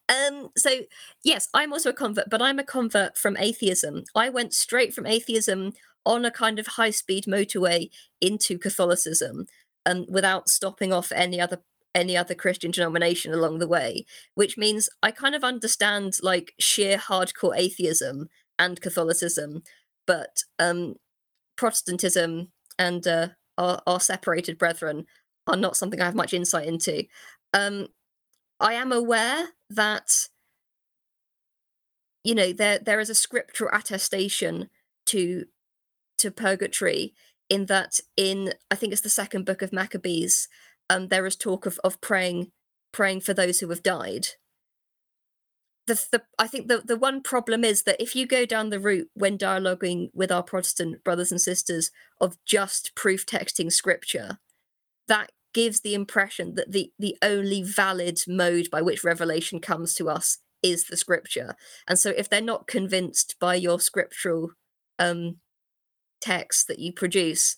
[0.08, 0.80] Um, so
[1.24, 4.04] yes, I'm also a convert, but I'm a convert from atheism.
[4.14, 5.72] I went straight from atheism
[6.04, 7.88] on a kind of high-speed motorway
[8.20, 9.46] into Catholicism,
[9.86, 11.62] and without stopping off any other
[11.94, 16.96] any other Christian denomination along the way, which means I kind of understand like sheer
[16.96, 19.62] hardcore atheism and Catholicism,
[20.06, 20.96] but um,
[21.56, 25.06] Protestantism and uh, our, our separated brethren
[25.46, 27.04] are not something I have much insight into.
[27.52, 27.88] Um,
[28.60, 30.28] I am aware that
[32.24, 34.70] you know there there is a scriptural attestation
[35.06, 35.46] to
[36.18, 37.14] to purgatory
[37.48, 40.48] in that in I think it's the second book of Maccabees
[40.88, 42.52] um, there is talk of of praying
[42.92, 44.28] praying for those who have died.
[45.86, 48.78] The, the I think the the one problem is that if you go down the
[48.78, 51.90] route when dialoguing with our Protestant brothers and sisters
[52.20, 54.38] of just proof texting scripture,
[55.08, 60.08] that gives the impression that the the only valid mode by which revelation comes to
[60.08, 61.56] us is the scripture.
[61.88, 64.50] And so if they're not convinced by your scriptural
[64.98, 65.38] um
[66.20, 67.56] text that you produce,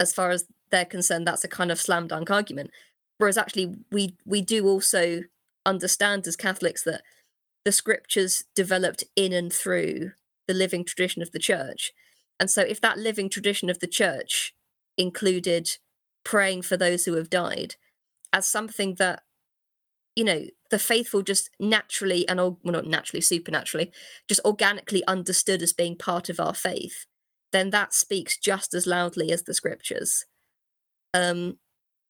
[0.00, 2.70] as far as they're concerned, that's a kind of slam dunk argument.
[3.18, 5.22] Whereas actually, we we do also
[5.66, 7.02] understand as Catholics that
[7.64, 10.12] the scriptures developed in and through
[10.46, 11.92] the living tradition of the church.
[12.38, 14.54] And so, if that living tradition of the church
[14.98, 15.78] included
[16.24, 17.76] praying for those who have died
[18.32, 19.22] as something that,
[20.16, 23.92] you know, the faithful just naturally and, well, not naturally, supernaturally,
[24.28, 27.06] just organically understood as being part of our faith,
[27.52, 30.24] then that speaks just as loudly as the scriptures.
[31.12, 31.58] Um,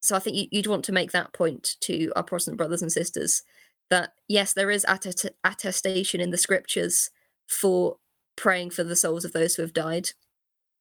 [0.05, 2.93] so I think you, would want to make that point to our Protestant brothers and
[2.93, 3.43] sisters
[3.89, 7.11] that yes, there is attest- attestation in the scriptures
[7.49, 7.97] for
[8.37, 10.11] praying for the souls of those who have died,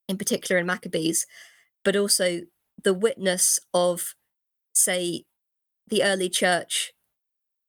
[0.10, 1.26] in particular in Maccabees,
[1.86, 2.42] but also
[2.84, 4.14] the witness of,
[4.74, 5.24] say,
[5.88, 6.92] the early church,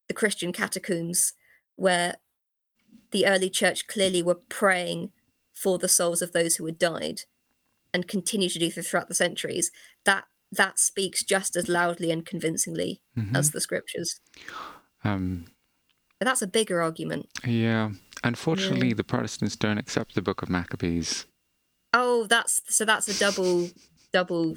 [0.08, 1.34] the Christian catacombs,
[1.76, 2.16] where
[3.12, 5.12] the early church clearly were praying
[5.52, 7.20] for the souls of those who had died
[7.92, 9.70] and continue to do so throughout the centuries.
[10.04, 10.24] That
[10.56, 13.36] that speaks just as loudly and convincingly Mm-hmm.
[13.36, 14.20] as the scriptures.
[15.04, 15.46] Um,
[16.18, 17.28] But that's a bigger argument.
[17.46, 17.90] yeah.
[18.22, 21.26] Unfortunately, the Protestants don't accept the Book of Maccabees.
[21.92, 23.68] Oh, that's so that's a double
[24.12, 24.54] double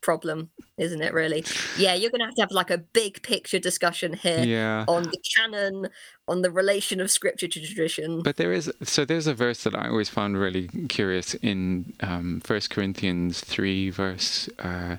[0.00, 1.12] problem, isn't it?
[1.14, 1.42] Really?
[1.76, 4.84] Yeah, you're gonna have to have like a big picture discussion here Yeah.
[4.86, 5.88] on the canon,
[6.28, 8.22] on the relation of scripture to tradition.
[8.22, 12.42] But there is so there's a verse that I always found really curious in um,
[12.46, 14.96] 1 Corinthians 3 verse uh,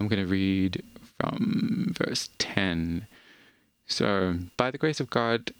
[0.00, 0.82] I'm going to read
[1.20, 3.06] from verse 10.
[3.86, 5.52] So by the grace of God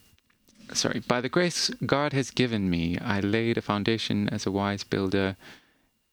[0.72, 4.85] sorry by the grace God has given me I laid a foundation as a wise
[4.85, 5.37] builder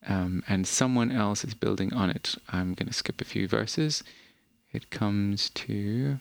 [0.07, 2.35] um, and someone else is building on it.
[2.49, 4.03] I'm going to skip a few verses.
[4.71, 6.19] It comes to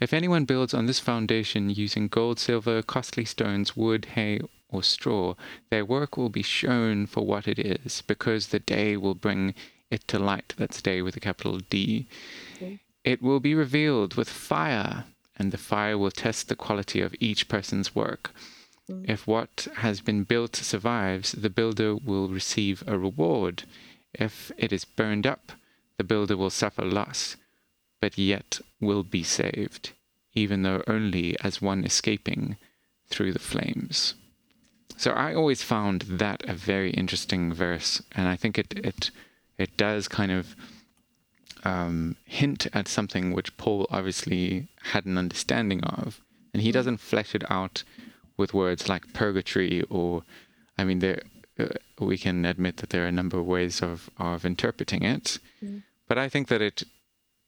[0.00, 5.34] if anyone builds on this foundation using gold, silver, costly stones, wood, hay, or straw,
[5.70, 9.54] their work will be shown for what it is, because the day will bring
[9.90, 10.54] it to light.
[10.56, 12.06] That's day with a capital D.
[13.04, 15.04] it will be revealed with fire,
[15.38, 18.32] and the fire will test the quality of each person's work.
[18.90, 19.08] Mm.
[19.08, 23.64] If what has been built survives, the builder will receive a reward.
[24.12, 25.52] If it is burned up,
[25.98, 27.36] the builder will suffer loss,
[28.00, 29.92] but yet will be saved,
[30.34, 32.56] even though only as one escaping
[33.08, 34.14] through the flames.
[34.96, 39.10] So I always found that a very interesting verse, and I think it it
[39.58, 40.54] it does kind of
[41.64, 46.20] um, hint at something which Paul obviously had an understanding of,
[46.52, 47.82] and he doesn't flesh it out
[48.36, 50.22] with words like purgatory or,
[50.78, 51.22] I mean, there
[51.58, 55.38] uh, we can admit that there are a number of ways of of interpreting it,
[56.06, 56.82] but I think that it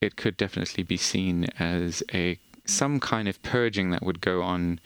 [0.00, 4.80] it could definitely be seen as a some kind of purging that would go on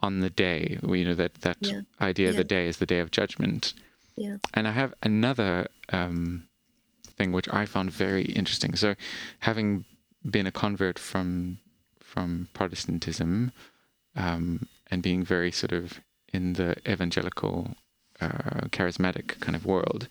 [0.00, 0.78] on the day.
[0.82, 1.82] You know that that Yeah.
[2.00, 2.38] idea of Yeah.
[2.40, 3.74] the day is the day of judgment.
[4.16, 4.38] Yeah.
[4.54, 6.48] And I have another um,
[7.16, 8.74] thing which I found very interesting.
[8.76, 8.94] So,
[9.40, 9.84] having
[10.28, 11.58] been a convert from
[12.00, 13.52] from Protestantism
[14.16, 16.00] um, and being very sort of
[16.32, 17.74] in the evangelical,
[18.20, 20.08] uh, charismatic kind of world,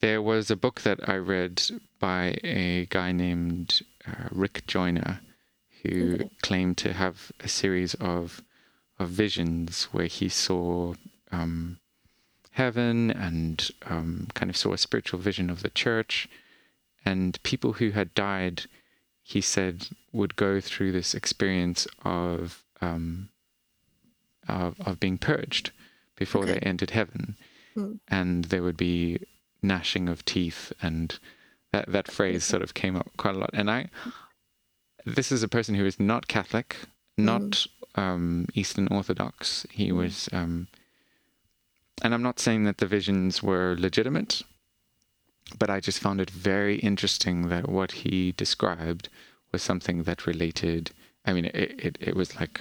[0.00, 1.62] there was a book that I read
[1.98, 5.20] by a guy named uh, Rick Joyner,
[5.82, 8.42] who claimed to have a series of
[8.98, 10.94] of visions where he saw
[11.30, 11.78] um,
[12.58, 16.28] heaven and um, kind of saw a spiritual vision of the church.
[17.04, 18.56] And people who had died,
[19.22, 23.30] he said, would go through this experience of um,
[24.48, 25.72] of, of being purged
[26.16, 27.36] before they entered heaven,
[27.74, 27.94] Hmm.
[28.08, 29.18] and there would be
[29.62, 31.18] gnashing of teeth, and
[31.72, 33.50] that that phrase sort of came up quite a lot.
[33.52, 33.90] And I,
[35.04, 36.76] this is a person who is not Catholic,
[37.16, 39.66] not um, Eastern Orthodox.
[39.70, 40.66] He was, um,
[42.02, 44.42] and I'm not saying that the visions were legitimate,
[45.58, 49.08] but I just found it very interesting that what he described
[49.52, 50.90] was something that related.
[51.24, 52.60] I mean, it it, it was like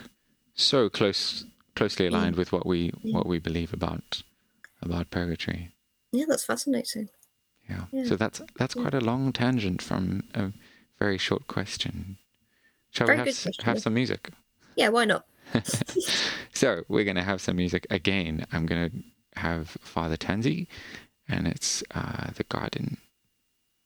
[0.54, 1.46] so close,
[1.76, 2.10] closely mm.
[2.10, 4.24] aligned with what we what we believe about
[4.82, 5.72] about purgatory.
[6.12, 7.10] Yeah, that's fascinating.
[7.70, 7.86] Yeah.
[7.92, 8.06] Yeah.
[8.06, 10.54] So that's that's quite a long tangent from a
[11.00, 12.18] very short question.
[12.92, 14.30] Shall Very we have good s- question, have some music?
[14.76, 15.26] Yeah, why not?
[16.58, 18.48] So we're going to have some music again.
[18.52, 18.98] I'm going to
[19.38, 20.68] have Father Tanzi,
[21.28, 22.98] and it's uh, the Garden.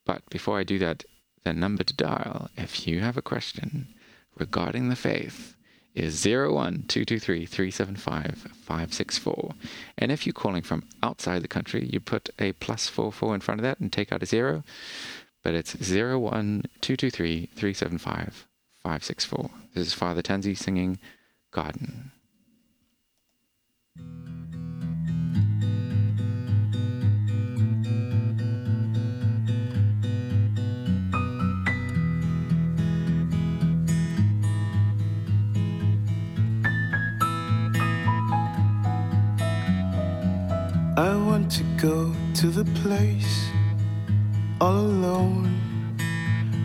[0.04, 1.04] But before I do that,
[1.44, 3.88] the number to dial if you have a question
[4.36, 5.56] regarding the faith
[5.94, 9.54] is 01223 375 564.
[9.98, 13.60] And if you're calling from outside the country, you put a plus 44 in front
[13.60, 14.64] of that and take out a zero.
[15.42, 18.46] But it's 01223 375
[18.82, 19.50] 564.
[19.74, 20.98] This is Father Tanzi singing
[21.50, 22.12] Garden.
[40.96, 43.48] I want to go to the place
[44.60, 45.46] all alone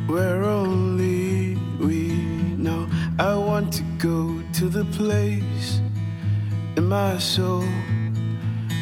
[0.08, 2.10] where only we
[2.58, 2.90] know.
[3.20, 5.80] I want to go to the place
[6.76, 7.64] in my soul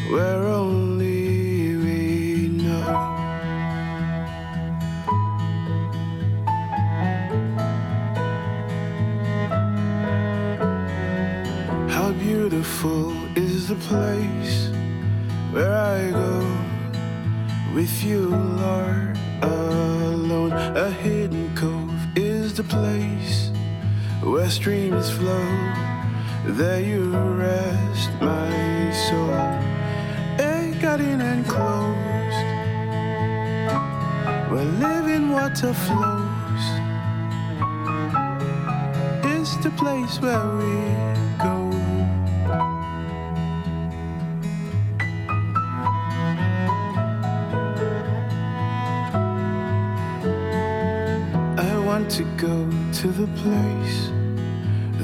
[0.10, 2.82] where only we know.
[11.88, 14.65] How beautiful is the place
[15.56, 16.40] where I go
[17.74, 20.52] with you, Lord, alone.
[20.52, 23.52] A hidden cove is the place
[24.22, 25.48] where streams flow.
[26.46, 27.04] There you
[27.40, 29.32] rest, my soul.
[30.44, 32.44] A garden enclosed
[34.52, 36.64] where living water flows.
[39.24, 41.15] Is the place where we
[52.16, 54.10] to go to the place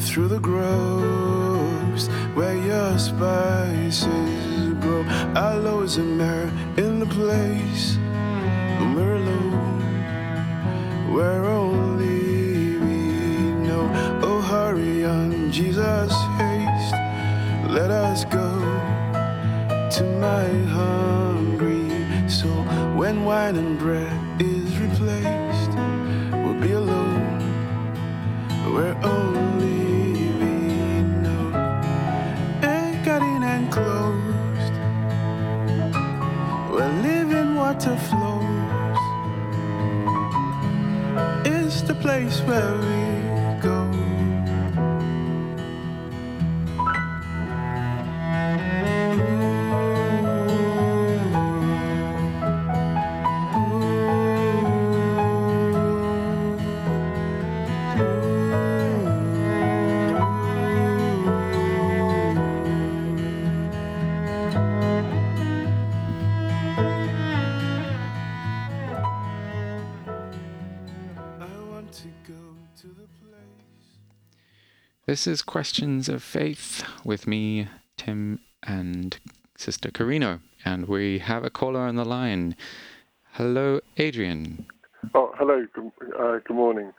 [0.07, 5.03] through the groves where your spices grow.
[5.35, 7.97] Aloes and myrrh in the place
[8.95, 9.81] we're alone,
[11.13, 13.01] where only we
[13.67, 13.91] know.
[14.23, 16.95] Oh, hurry on, Jesus, haste.
[17.69, 18.49] Let us go
[19.95, 20.47] to my
[20.79, 21.89] hungry
[22.29, 22.63] soul.
[22.95, 24.20] When wine and bread
[42.01, 42.90] place where
[75.11, 79.19] This is Questions of Faith with me, Tim, and
[79.57, 80.39] Sister Carina.
[80.63, 82.55] And we have a caller on the line.
[83.33, 84.65] Hello, Adrian.
[85.13, 85.67] Oh, hello.
[85.73, 86.93] Good, uh, good morning.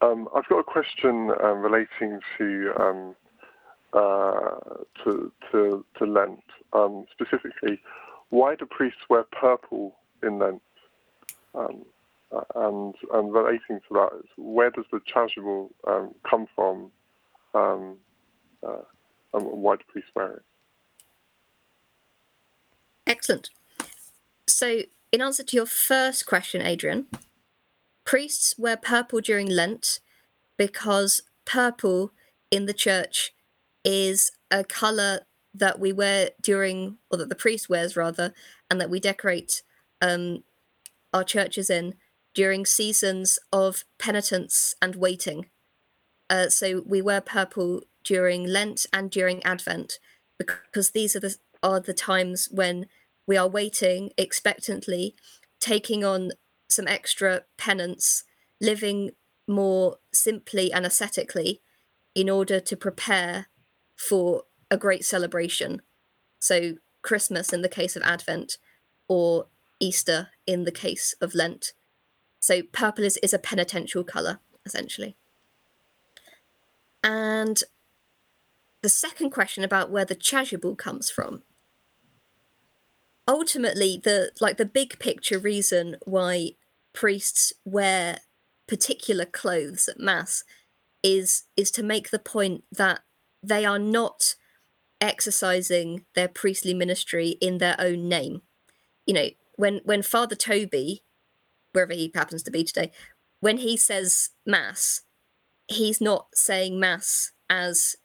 [0.00, 3.14] Um, I've got a question um, relating to um,
[3.92, 4.58] uh,
[5.04, 6.42] to, to to Lent.
[6.72, 7.80] Um, specifically,
[8.30, 10.62] why do priests wear purple in Lent?
[11.54, 11.84] Um,
[12.32, 16.90] uh, and and relating to that, where does the chasuble um, come from?
[17.54, 17.96] Um,
[18.66, 18.82] uh,
[19.32, 20.42] why do priests wear it?
[23.06, 23.50] Excellent.
[24.46, 27.06] So, in answer to your first question, Adrian,
[28.04, 30.00] priests wear purple during Lent
[30.56, 32.12] because purple
[32.50, 33.32] in the church
[33.84, 35.20] is a color
[35.54, 38.32] that we wear during, or that the priest wears rather,
[38.70, 39.62] and that we decorate
[40.00, 40.44] um,
[41.12, 41.94] our churches in
[42.34, 45.46] during seasons of penitence and waiting.
[46.32, 49.98] Uh, so we wear purple during Lent and during Advent
[50.38, 52.86] because these are the are the times when
[53.26, 55.14] we are waiting expectantly,
[55.60, 56.30] taking on
[56.70, 58.24] some extra penance,
[58.62, 59.10] living
[59.46, 61.60] more simply and ascetically
[62.14, 63.48] in order to prepare
[63.94, 65.82] for a great celebration.
[66.38, 68.56] So, Christmas in the case of Advent,
[69.06, 69.48] or
[69.80, 71.74] Easter in the case of Lent.
[72.40, 75.14] So, purple is, is a penitential colour, essentially.
[77.02, 77.62] And
[78.82, 81.42] the second question about where the chasuble comes from.
[83.26, 86.52] Ultimately the like the big picture reason why
[86.92, 88.18] priests wear
[88.66, 90.44] particular clothes at mass
[91.02, 93.00] is is to make the point that
[93.42, 94.34] they are not
[95.00, 98.42] exercising their priestly ministry in their own name.
[99.06, 101.02] You know when when father toby
[101.72, 102.90] wherever he happens to be today
[103.40, 105.02] when he says mass
[105.72, 107.96] he's not saying mass as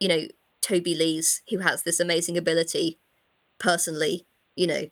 [0.00, 0.26] you know
[0.62, 2.98] toby lees who has this amazing ability
[3.58, 4.88] personally you know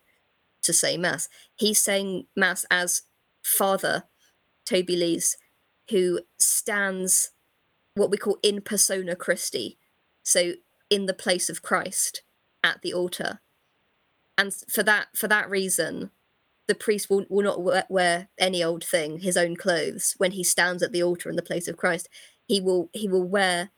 [0.62, 3.02] to say mass he's saying mass as
[3.42, 4.04] father
[4.64, 5.36] toby lees
[5.90, 7.30] who stands
[7.94, 9.78] what we call in persona christi
[10.22, 10.52] so
[10.90, 12.22] in the place of christ
[12.64, 13.40] at the altar.
[14.36, 16.10] And for that for that reason
[16.66, 20.82] the priest will, will not wear, any old thing his own clothes when he stands
[20.82, 22.08] at the altar in the place of christ.
[22.46, 23.70] He will he will wear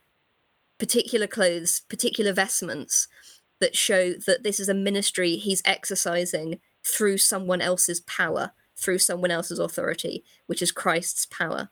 [0.77, 3.07] particular clothes particular vestments
[3.59, 9.31] that show that this is a ministry he's exercising through someone else's power through someone
[9.31, 11.69] else's authority which is christ's power.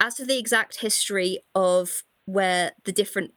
[0.00, 3.32] As to the exact history of where the different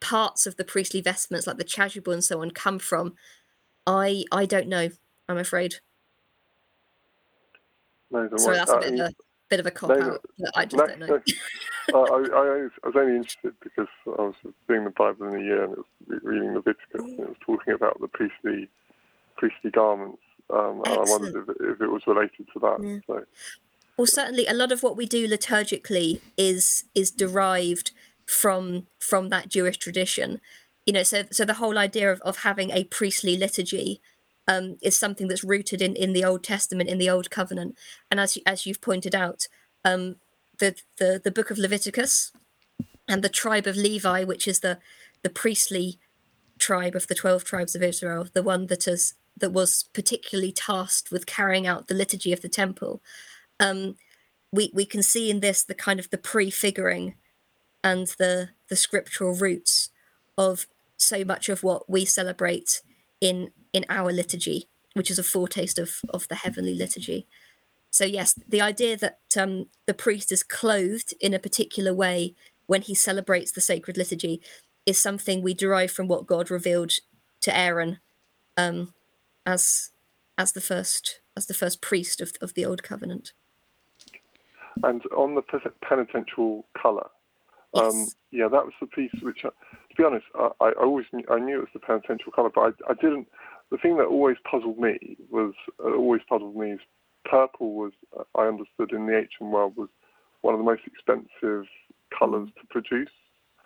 [0.00, 3.14] parts of the priestly vestments like the chasuble and so on come from
[3.86, 4.88] i i don't know
[5.28, 5.76] i'm afraid
[8.12, 9.14] Sorry, that's a Uh, bit of a
[9.48, 10.24] bit of a cop no, out.
[10.38, 11.06] But I just no, don't know.
[11.06, 11.20] no.
[11.94, 14.34] I, I, was only interested because I was
[14.68, 17.36] doing the Bible in a year and it was re- reading Leviticus and it was
[17.44, 18.68] talking about the priestly
[19.36, 20.22] priestly garments.
[20.50, 22.78] Um, and I wondered if, if it was related to that.
[22.82, 22.98] Yeah.
[23.06, 23.24] So,
[23.96, 27.92] Well, certainly, a lot of what we do liturgically is is derived
[28.26, 30.40] from from that Jewish tradition.
[30.86, 34.00] You know, so so the whole idea of, of having a priestly liturgy
[34.48, 37.76] um, is something that's rooted in, in the Old Testament, in the Old Covenant,
[38.10, 39.46] and as you, as you've pointed out,
[39.84, 40.16] um,
[40.58, 42.32] the, the the Book of Leviticus
[43.08, 44.78] and the tribe of Levi, which is the
[45.22, 45.98] the priestly
[46.58, 51.10] tribe of the twelve tribes of Israel, the one that is that was particularly tasked
[51.10, 53.02] with carrying out the liturgy of the temple.
[53.58, 53.96] Um,
[54.52, 57.14] we we can see in this the kind of the prefiguring
[57.82, 59.90] and the the scriptural roots
[60.36, 60.66] of
[60.96, 62.82] so much of what we celebrate
[63.20, 67.26] in in our liturgy, which is a foretaste of of the heavenly liturgy.
[67.90, 72.34] So yes, the idea that um, the priest is clothed in a particular way
[72.66, 74.40] when he celebrates the sacred liturgy
[74.86, 76.92] is something we derive from what God revealed
[77.42, 77.98] to Aaron
[78.56, 78.94] um,
[79.44, 79.90] as
[80.38, 83.32] as the first as the first priest of, of the old covenant.
[84.82, 85.42] and on the
[85.82, 87.08] penitential colour,
[87.74, 88.16] um, Yes.
[88.30, 91.38] yeah, that was the piece which, I, to be honest, I, I always knew, I
[91.38, 93.28] knew it was the penitential colour, but I, I didn't.
[93.72, 96.80] The thing that always puzzled me was uh, always puzzled me is
[97.24, 99.88] purple was uh, I understood in the ancient world was
[100.42, 101.64] one of the most expensive
[102.16, 103.08] colours to produce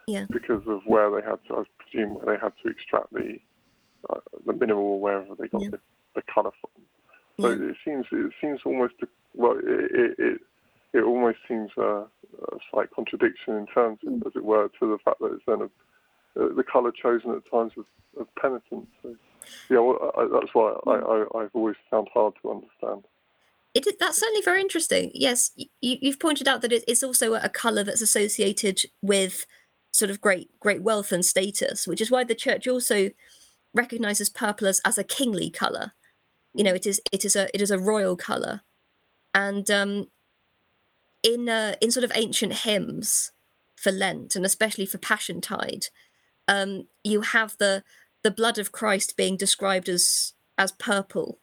[0.07, 0.27] Yeah.
[0.31, 3.39] because of where they had to, I presume, where they had to extract the
[4.09, 5.71] uh, the mineral or wherever they got Yeah.
[5.71, 5.81] the,
[6.15, 6.71] the colour from.
[7.41, 7.71] So Yeah.
[7.71, 10.41] it seems it seems almost a, well it it, it
[10.93, 12.07] it almost seems a,
[12.53, 14.25] a slight contradiction in terms, Mm.
[14.25, 15.71] as it were, to the fact that it's then a,
[16.41, 17.87] uh, the colour chosen at times of,
[18.21, 18.87] of penitence.
[19.03, 19.17] So,
[19.71, 23.05] yeah, well, I, that's why I, I, I've always found hard to understand.
[23.75, 25.11] It, that's certainly very interesting.
[25.15, 29.47] Yes, you, you've pointed out that it, it's also a color that's associated with
[29.93, 33.11] sort of great great wealth and status, which is why the church also
[33.75, 35.93] recognizes purple as, as a kingly color.
[36.55, 38.63] You know, it is it is a it is a royal color,
[39.35, 40.09] and um,
[41.23, 43.33] in uh, in sort of ancient hymns
[43.77, 45.91] for Lent and especially for Passiontide,
[46.49, 47.83] um, you have the
[48.27, 51.39] the blood of Christ being described as as purple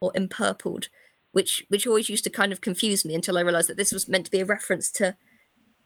[0.00, 0.88] or empurpled
[1.30, 4.08] which which always used to kind of confuse me until I realized that this was
[4.08, 5.16] meant to be a reference to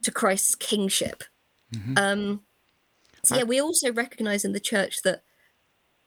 [0.03, 1.25] to Christ's kingship.
[1.99, 2.43] Um,
[3.23, 5.23] so yeah, we also recognize in the church that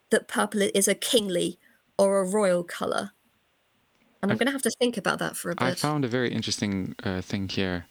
[0.09, 1.59] that purple is a kingly
[1.99, 3.11] or a royal color,
[4.23, 5.67] and I'm going to have to think about that for a bit.
[5.67, 7.85] I found a very interesting uh, thing here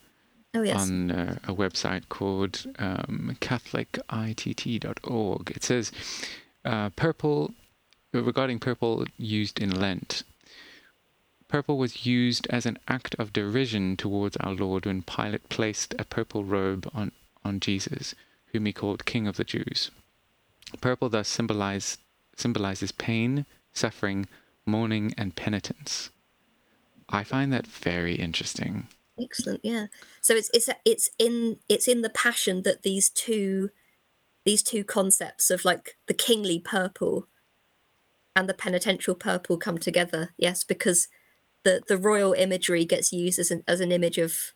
[0.55, 5.51] oh yes, on uh, a website called um, CatholicITT.org.
[5.51, 5.93] It says
[6.65, 7.53] uh, purple,
[8.13, 10.25] regarding purple used in Lent.
[11.49, 16.05] Purple was used as an act of derision towards our Lord when Pilate placed a
[16.05, 17.11] purple robe on,
[17.45, 18.15] on Jesus,
[18.53, 19.91] whom he called King of the Jews.
[20.81, 21.99] Purple thus symbolize,
[22.37, 24.29] symbolizes pain, suffering,
[24.65, 26.11] mourning, and penitence.
[27.09, 28.87] I find that very interesting.
[29.23, 29.61] Excellent.
[29.63, 29.87] Yeah,
[30.21, 33.71] so it's it's it's in it's in the passion that these two
[34.45, 37.27] these two concepts of like the kingly purple
[38.35, 40.31] and the penitential purple come together.
[40.39, 41.09] Yes, because
[41.65, 44.55] the the royal imagery gets used as an as an image of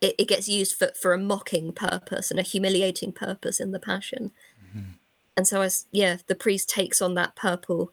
[0.00, 3.80] it, it gets used for for a mocking purpose and a humiliating purpose in the
[3.80, 4.32] passion.
[4.68, 4.92] Mm-hmm.
[5.36, 7.92] And so as yeah, the priest takes on that purple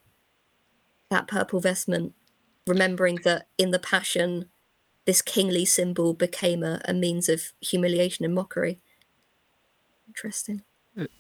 [1.09, 2.13] that purple vestment,
[2.67, 4.49] remembering that in the passion
[5.05, 8.79] this kingly symbol became a, a means of humiliation and mockery.
[10.07, 10.63] Interesting.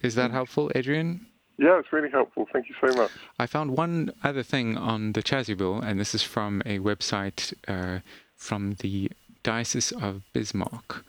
[0.01, 1.25] Is that helpful, Adrian?
[1.57, 2.47] Yeah, it's really helpful.
[2.51, 3.11] Thank you so much.
[3.39, 7.99] I found one other thing on the chasuble, and this is from a website uh,
[8.35, 9.11] from the
[9.43, 11.03] Diocese of Bismarck.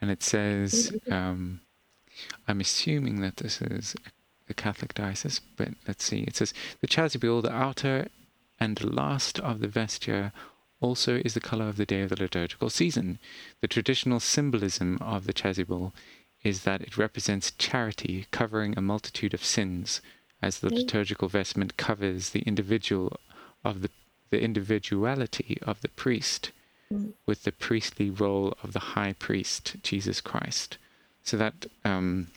[0.00, 1.60] And it says, um,
[2.46, 3.94] I'm assuming that this is
[4.48, 6.22] the Catholic diocese, but let's see.
[6.22, 8.08] It says, the chasuble, the outer
[8.58, 10.32] and last of the vesture,
[10.82, 13.18] also is the color of the day of the liturgical season.
[13.60, 15.92] The traditional symbolism of the chasuble
[16.42, 20.00] is that it represents charity covering a multitude of sins,
[20.42, 23.16] as the liturgical vestment covers the individual
[23.64, 23.90] of the
[24.30, 26.52] the individuality of the priest
[27.26, 30.78] with the priestly role of the high priest Jesus Christ.
[31.22, 32.28] So that um,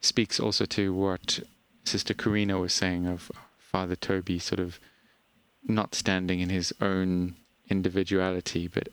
[0.00, 1.40] speaks also to what
[1.84, 4.80] Sister Carina was saying of Father Toby sort of
[5.66, 7.36] not standing in his own
[7.68, 8.88] individuality, but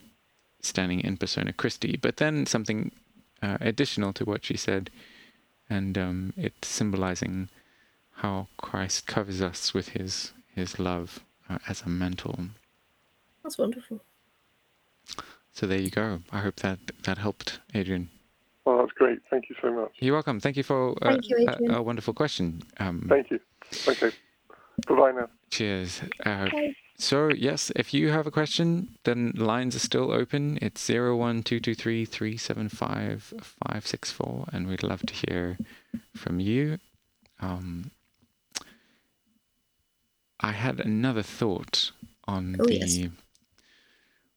[0.61, 1.97] standing in persona Christi.
[1.97, 2.91] But then something
[3.41, 4.89] uh, additional to what she said,
[5.69, 7.49] and um, it symbolizing
[8.15, 12.39] how Christ covers us with his his love uh, as a mantle.
[13.43, 14.01] That's wonderful.
[15.53, 16.19] So there you go.
[16.31, 18.09] I hope that that helped, Adrian.
[18.65, 19.19] Well, that's great.
[19.29, 19.91] Thank you so much.
[19.99, 20.39] You're welcome.
[20.39, 22.61] Thank you for uh, Thank you, a- a, wonderful question.
[22.79, 23.39] Um, Thank you.
[23.87, 24.11] Okay.
[24.87, 25.29] Bye bye now.
[25.49, 26.01] Cheers.
[26.25, 26.49] Uh,
[26.97, 30.57] so yes, if you have a question, then lines are still open.
[30.61, 33.33] It's zero one two two three three seven five
[33.67, 35.57] five six four, and we'd love to hear
[36.15, 36.79] from you.
[37.39, 37.91] Um,
[40.39, 41.91] I had another thought
[42.27, 42.75] on Oh, the.
[42.75, 43.09] yes.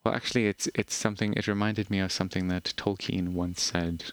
[0.05, 1.34] Well, actually, it's it's something.
[1.34, 4.12] It reminded me of something that Tolkien once said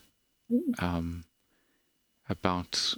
[0.49, 0.81] Mm.
[0.81, 1.23] um,
[2.29, 2.93] about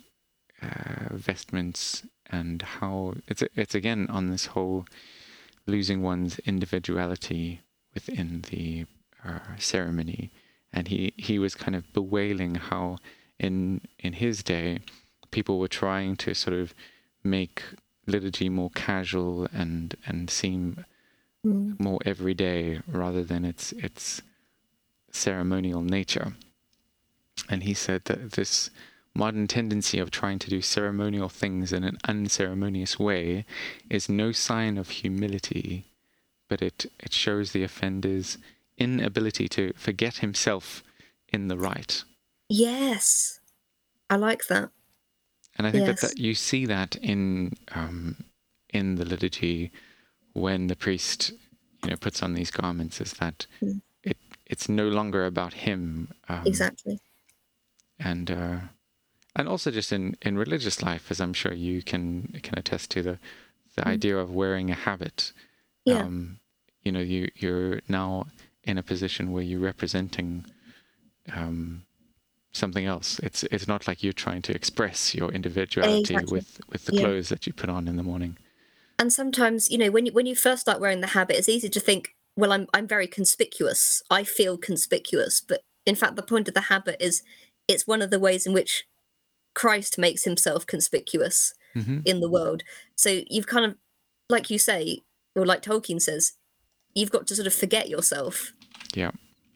[0.61, 4.85] uh, vestments and how it's it's again on this whole
[5.65, 7.61] losing one's individuality
[7.93, 8.85] within the
[9.25, 10.31] uh, ceremony,
[10.71, 12.97] and he he was kind of bewailing how
[13.39, 14.79] in in his day
[15.31, 16.73] people were trying to sort of
[17.23, 17.63] make
[18.07, 20.85] liturgy more casual and and seem
[21.45, 21.79] Mm.
[21.79, 24.21] more everyday rather than its its
[25.09, 26.33] ceremonial nature.
[27.47, 28.69] And he said that this
[29.15, 33.45] modern tendency of trying to do ceremonial things in an unceremonious way
[33.89, 35.85] is no sign of humility,
[36.47, 38.37] but it, it shows the offender's
[38.77, 40.83] inability to forget himself
[41.27, 42.03] in the right.
[42.47, 43.39] Yes,
[44.09, 44.69] I like that.
[45.57, 46.01] And I think Yes.
[46.01, 48.15] that, that you see that in um,
[48.69, 49.71] in the liturgy
[50.33, 51.31] when the priest,
[51.83, 53.81] you know, puts on these garments, is that Mm.
[54.03, 56.13] it it's no longer about him.
[56.29, 56.99] Um, exactly.
[57.99, 58.57] And uh,
[59.39, 62.03] and also just in, in religious life, as I'm sure you can
[62.43, 63.15] can attest to the
[63.75, 63.93] the Mm.
[63.95, 65.31] idea of wearing a habit.
[65.85, 66.03] Yeah.
[66.03, 66.39] Um,
[66.83, 68.27] you know, you you're now
[68.63, 70.45] in a position where you're representing
[71.35, 71.83] um,
[72.51, 73.19] something else.
[73.19, 76.35] It's it's not like you're trying to express your individuality Exactly.
[76.35, 77.01] with with the Yeah.
[77.01, 78.37] clothes that you put on in the morning.
[79.01, 81.69] and sometimes you know when you when you first start wearing the habit it's easy
[81.69, 82.01] to think
[82.35, 83.81] well i'm i'm very conspicuous
[84.17, 87.23] i feel conspicuous but in fact the point of the habit is
[87.71, 88.71] it's one of the ways in which
[89.61, 91.37] christ makes himself conspicuous
[91.73, 92.61] hmm in the world
[92.95, 93.71] so you've kind of
[94.35, 94.81] like you say
[95.35, 96.23] or like tolkien says
[96.97, 98.53] you've got to sort of forget yourself
[99.01, 99.11] Yeah.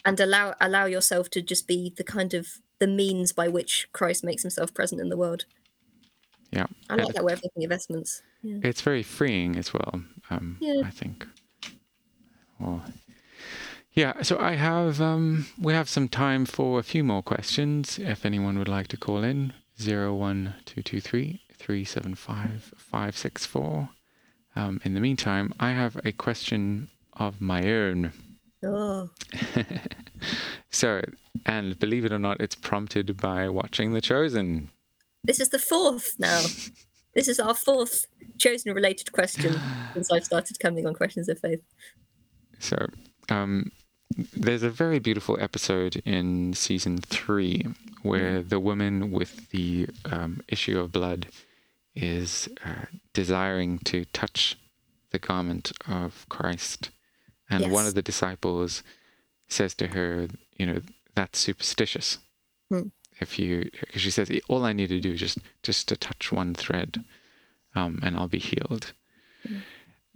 [0.08, 2.44] and allow allow yourself to just be the kind of
[2.82, 5.42] the means by which christ makes himself present in the world
[6.58, 6.68] Yeah.
[6.90, 8.70] i like that way of looking at investments yeah.
[8.70, 9.94] It's very freeing as well.
[10.30, 10.82] Um, Yeah.
[10.90, 11.26] I think.
[12.60, 12.84] Well,
[13.94, 14.22] yeah.
[14.22, 17.98] So I have um, we have some time for a few more questions.
[18.00, 19.54] If anyone would like to call in,
[19.84, 23.90] zero one two two three three seven five five six four.
[24.56, 28.14] Um, in the meantime, I have a question of my own.
[28.64, 29.10] oh
[30.74, 31.02] So,
[31.46, 34.72] and believe it or not, it's prompted by watching The Chosen.
[35.24, 36.42] This is the fourth now.
[37.14, 38.06] this is our fourth
[38.40, 39.54] chosen related question
[39.94, 41.62] since I've started coming on questions of faith.
[42.58, 42.88] So,
[43.30, 43.72] um,
[44.36, 47.66] there's a very beautiful episode in season three
[48.02, 51.28] where the woman with the um, issue of blood
[51.96, 54.58] is uh, desiring to touch
[55.12, 56.90] the garment of Christ.
[57.50, 58.84] And one of the disciples
[59.48, 60.82] says to her, You know,
[61.16, 62.18] that's superstitious.
[62.70, 62.88] Hmm.
[63.20, 66.32] If you, because she says, All I need to do is just, just to touch
[66.32, 67.04] one thread
[67.76, 68.94] um, and I'll be healed.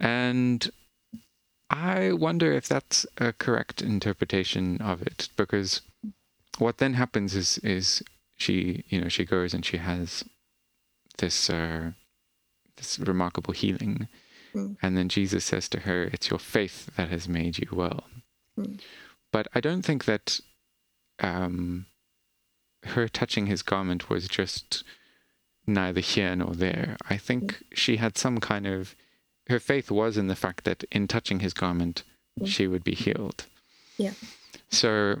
[0.00, 0.68] And
[1.70, 5.82] I wonder if that's a correct interpretation of it because
[6.58, 8.02] what then happens is is
[8.36, 10.24] she you know she goes and she has
[11.18, 11.92] this uh,
[12.76, 14.08] this remarkable healing
[14.54, 14.78] Mm.
[14.80, 18.04] and then Jesus says to her it's your faith that has made you well
[18.56, 18.80] Mm.
[19.30, 20.40] but I don't think that
[21.20, 21.84] um,
[22.84, 24.84] her touching his garment was just
[25.66, 28.96] neither here nor there I think she had some kind of
[29.48, 32.02] her faith was in the fact that in touching his garment
[32.40, 32.46] Mm.
[32.46, 33.46] she would be healed
[33.96, 34.12] Yeah.
[34.68, 35.20] so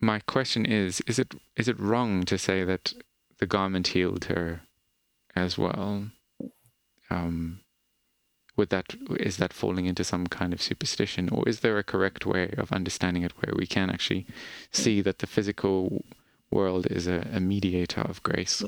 [0.00, 2.94] my question is is it is it wrong to say that
[3.38, 4.62] the garment healed her
[5.36, 6.10] as well
[7.10, 7.60] um
[8.56, 8.86] would that
[9.20, 12.72] is that falling into some kind of superstition or is there a correct way of
[12.72, 14.26] understanding it where we can actually
[14.72, 16.02] see that the physical
[16.50, 18.62] world is a, a mediator of grace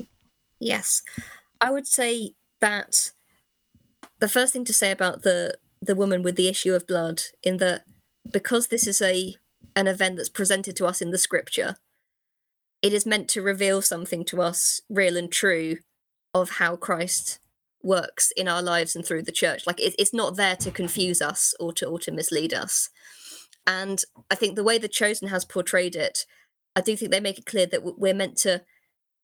[0.63, 1.01] Yes.
[1.59, 3.09] I would say that
[4.21, 7.57] the first thing to say about the the woman with the issue of blood in
[7.57, 7.83] that
[8.31, 9.35] because this is a
[9.75, 11.75] an event that's presented to us in the scripture
[12.81, 15.77] it is meant to reveal something to us real and true
[16.33, 17.39] of how Christ
[17.83, 19.67] works in our lives and through the church.
[19.67, 22.89] Like it, it's not there to confuse us or to or to mislead us.
[23.67, 26.25] And i think the way the chosen has portrayed it
[26.75, 28.63] i do think they make it clear that we're meant to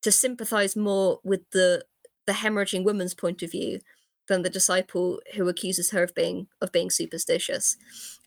[0.02, 1.84] to sympathize more with the
[2.28, 3.80] the hemorrhaging woman's point of view
[4.28, 7.76] than the disciple who accuses her of being of being superstitious.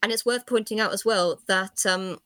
[0.04, 2.20] And it's worth pointing out as well that um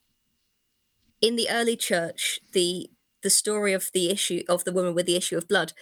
[1.21, 2.89] in the early church the
[3.21, 5.73] the story of the issue of the woman with the issue of blood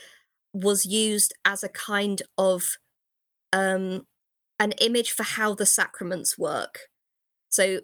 [0.53, 2.77] was used as a kind of
[3.51, 4.05] um
[4.59, 6.89] an image for how the sacraments work.
[7.49, 7.81] So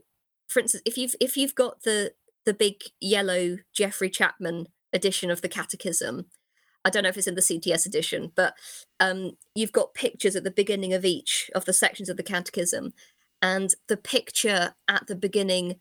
[0.47, 2.13] for instance if you've if you've got the
[2.45, 6.25] the big yellow Geoffrey Chapman edition of the catechism
[6.85, 8.53] i don't know if it's in the cts edition but
[8.99, 12.93] um you've got pictures at the beginning of each of the sections of the catechism
[13.41, 15.75] and the picture at the beginning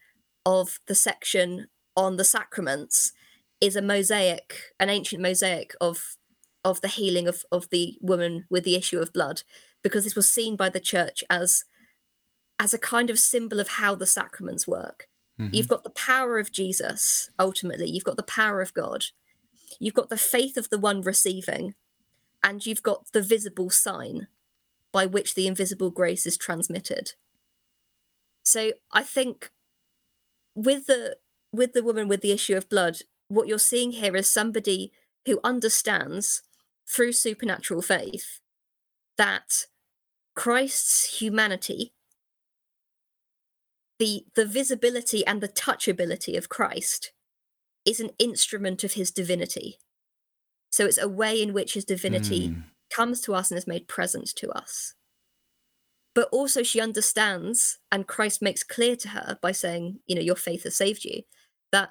[0.47, 3.13] of the section on the sacraments
[3.61, 6.17] is a mosaic an ancient mosaic of
[6.65, 9.43] of the healing of of the woman with the issue of blood
[9.83, 11.65] because this was seen by the church as
[12.59, 15.09] as a kind of symbol of how the sacraments work.
[15.41, 15.55] Mhm.
[15.55, 17.89] you've got the power of jesus ultimately.
[17.89, 19.05] You've got the power of god
[19.79, 21.75] you've got the faith of the one receiving
[22.43, 24.29] and you've got the visible sign
[24.93, 27.13] by which the invisible grace is transmitted.
[28.43, 29.51] So i think
[30.55, 31.17] with the
[31.53, 32.99] with the woman with the issue of blood
[33.29, 34.93] what you're seeing here is somebody
[35.25, 36.43] who understands
[36.89, 38.41] through supernatural faith
[39.17, 39.67] that
[40.35, 41.93] christ's humanity
[44.01, 47.13] the the visibility and the touchability of christ
[47.89, 49.79] is an instrument of his divinity
[50.71, 52.65] so it's a way in which his divinity Mm.
[52.91, 54.95] comes to us and is made present to us
[56.15, 60.37] but also she understands and christ makes clear to her by saying you know your
[60.37, 61.23] faith has saved you
[61.73, 61.91] that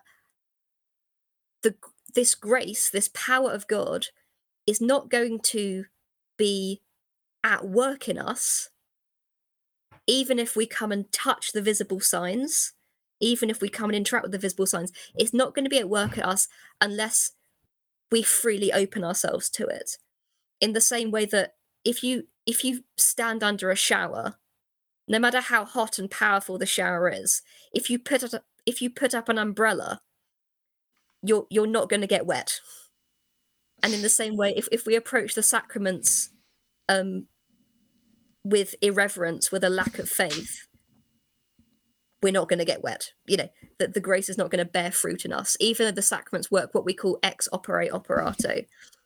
[1.64, 1.76] the
[2.16, 4.08] this grace this power of god
[4.66, 5.86] is not going to
[6.38, 6.82] be
[7.43, 8.70] at work in us
[10.08, 12.74] even if we come and touch the visible signs
[13.20, 15.80] even if we come and interact with the visible signs it's not going to be
[15.80, 16.47] at work at us
[16.80, 17.32] unless
[18.11, 19.97] we freely open ourselves to it.
[20.59, 24.36] In the same way that if you if you stand under a shower
[25.07, 27.41] no matter how hot and powerful the shower is
[27.74, 30.01] if you put up if you put up an umbrella
[31.24, 32.59] you're you're not going to get wet.
[33.84, 36.30] And in the same way if, if we approach the sacraments
[36.89, 37.28] um
[38.43, 40.68] with irreverence with a lack of faith
[42.22, 43.49] we're not going to get wet you know
[43.80, 45.55] that the grace is not going to bear fruit in us.
[45.59, 48.65] Even though the sacraments work what we call ex opere operato.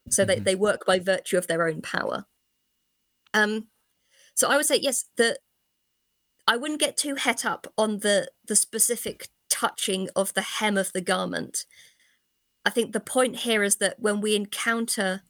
[0.09, 0.43] So they, Mhm.
[0.45, 2.25] they work by virtue of their own power.
[3.33, 3.67] Um
[4.33, 5.37] so i would say yes the
[6.47, 10.91] i wouldn't get too het up on the the specific touching of the hem of
[10.93, 11.65] the garment.
[12.65, 15.23] I think the point here is that when we encounter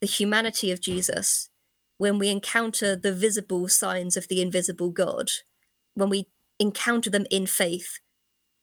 [0.00, 1.48] the humanity of jesus
[1.98, 5.30] when we encounter the visible signs of the invisible god
[5.94, 6.28] when we
[6.58, 7.98] encounter them in faith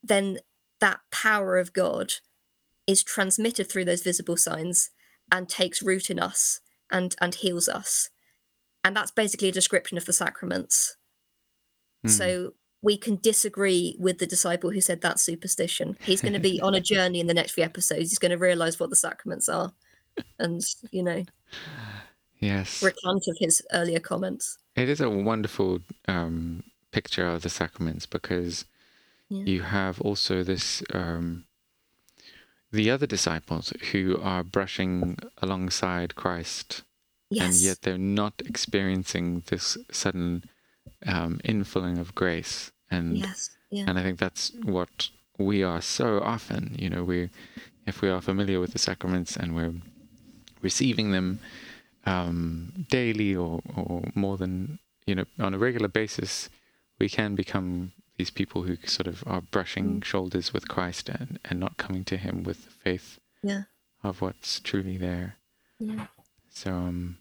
[0.02, 0.40] then
[0.80, 2.14] that power of god
[2.88, 4.90] is transmitted through those visible signs
[5.32, 6.60] and takes root in us
[6.92, 8.10] and and heals us.
[8.84, 10.98] And that's basically a description of the sacraments.
[12.06, 12.10] Mm.
[12.10, 15.98] so we can disagree with the disciple who said that's superstition.
[16.02, 18.10] He's going to be on a journey in the next few episodes.
[18.10, 19.72] He's going to realize what the sacraments are
[20.38, 21.24] and you know
[22.40, 22.84] yes.
[22.84, 24.58] recant of his earlier comments.
[24.76, 25.80] It is a wonderful
[26.10, 26.64] um,
[26.98, 28.66] picture of the sacraments because
[29.30, 29.46] Yeah.
[29.54, 31.46] you have also this um,
[32.72, 36.84] the other disciples who are brushing alongside Christ,
[37.30, 40.44] yes and yet they're not experiencing this sudden
[41.06, 42.72] um, infilling of grace.
[42.90, 43.40] And yes
[43.72, 46.76] yeah and I think that's what we are so often.
[46.84, 47.30] You know, we
[47.86, 49.76] if we are familiar with the sacraments and we're
[50.62, 51.40] receiving them
[52.06, 56.50] um, daily or, or more than you know on a regular basis,
[57.04, 61.60] we can become these people who sort of are brushing shoulders with Christ and, and
[61.60, 63.20] not coming to Him with the faith
[63.52, 63.64] yeah
[64.04, 65.36] of what's truly there.
[65.80, 66.08] yeah
[66.50, 67.18] So, um,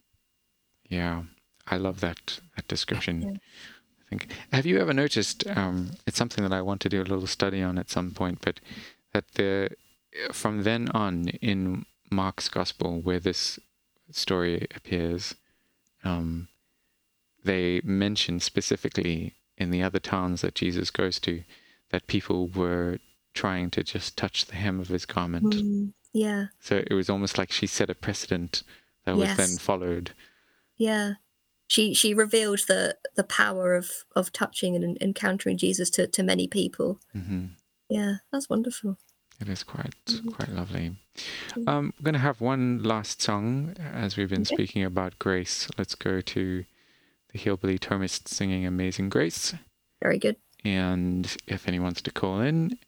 [0.89, 1.23] yeah,
[1.67, 3.17] I love that that description.
[3.23, 3.39] Yeah.
[4.01, 4.21] I think.
[4.53, 5.39] Have you ever noticed?
[5.61, 5.77] Um,
[6.07, 8.61] it's something that I want to do a little study on at some point, but
[9.13, 9.71] that the
[10.33, 11.15] from then on
[11.51, 13.59] in Mark's gospel, where this
[14.13, 15.35] story appears,
[16.05, 16.49] um,
[17.43, 21.43] they mention specifically in the other towns that Jesus goes to
[21.91, 22.99] that people were
[23.35, 25.57] trying to just touch the hem of his garment.
[25.57, 28.63] Mm, yeah So it was almost like she set a precedent
[29.05, 30.13] that was then followed.
[30.77, 31.15] yeah
[31.69, 36.47] she she revealed the the power of of touching and encountering jesus to to many
[36.47, 37.47] people hmm
[37.89, 38.99] yeah that's wonderful
[39.41, 40.29] It is quite Mm-hmm.
[40.37, 40.87] quite lovely.
[41.67, 44.55] Um, we're going to have one last song as we've been Okay.
[44.55, 45.69] speaking about grace.
[45.79, 46.65] Let's go to
[47.33, 49.55] the Hillbilly Thomists singing "Amazing Grace."
[50.01, 52.79] very good And if anyone wants to call in,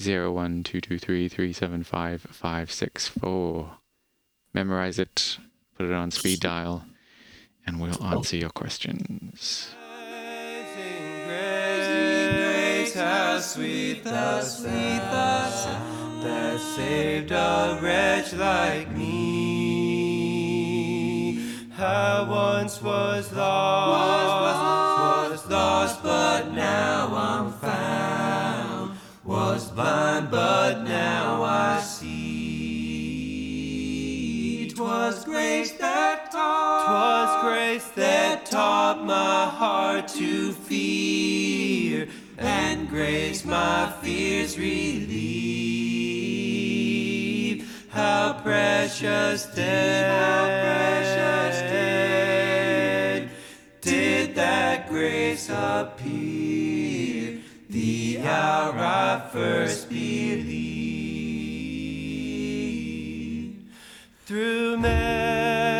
[0.00, 3.78] zero one two two three three seven five five six four.
[4.52, 5.38] Memorize it,
[5.76, 6.84] put it on speed dial,
[7.66, 9.74] and we'll answer your questions.
[9.98, 19.93] Amazing grace, how sweet the sound that saved a wretch like me.
[21.84, 24.48] I once was lost,
[25.32, 28.96] was lost, but now I'm found.
[29.22, 32.04] Was blind, but now I see.
[34.74, 42.08] 'Twas grace that taught, 'twas grace that taught my heart to fear,
[42.38, 45.44] and grace my fears relieve.
[47.90, 51.03] How precious did,
[55.04, 57.38] grace appear,
[57.68, 60.54] the hour I first believed.
[64.24, 65.73] Through many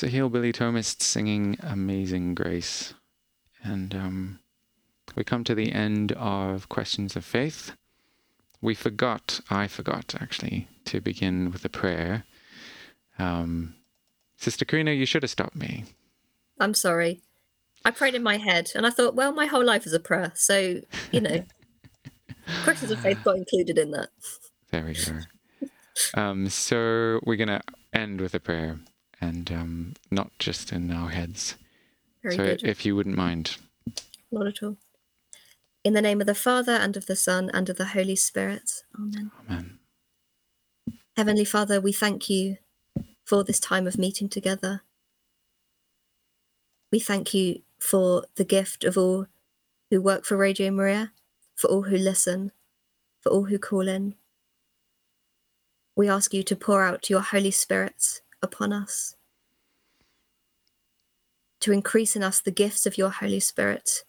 [0.00, 2.94] was a hillbilly Thomist singing Amazing Grace.
[3.64, 4.38] And um,
[5.16, 7.72] we come to the end of Questions of Faith.
[8.60, 12.24] We forgot, I forgot actually, to begin with a prayer.
[13.18, 13.74] Um,
[14.36, 15.86] Sister Carina, you should have stopped me.
[16.60, 17.20] I'm sorry.
[17.84, 20.30] I prayed in my head and I thought, well, my whole life is a prayer.
[20.36, 20.80] So,
[21.10, 21.44] you know,
[22.62, 24.10] questions of faith got included in that.
[24.70, 25.70] There we go.
[26.14, 28.78] Um, so we're going to end with a prayer
[29.20, 31.56] and um, not just in our heads.
[32.22, 32.64] Very so good.
[32.64, 33.56] if you wouldn't mind.
[34.30, 34.76] Not at all.
[35.84, 38.84] In the name of the Father and of the Son and of the Holy Spirit.
[38.98, 39.30] Amen.
[39.48, 39.78] Amen.
[41.16, 42.58] Heavenly Father, we thank you
[43.24, 44.82] for this time of meeting together.
[46.92, 49.26] We thank you for the gift of all
[49.90, 51.12] who work for Radio Maria,
[51.54, 52.52] for all who listen,
[53.20, 54.14] for all who call in.
[55.96, 59.16] We ask you to pour out your Holy Spirit upon us,
[61.60, 64.04] to increase in us the gifts of your Holy Spirit,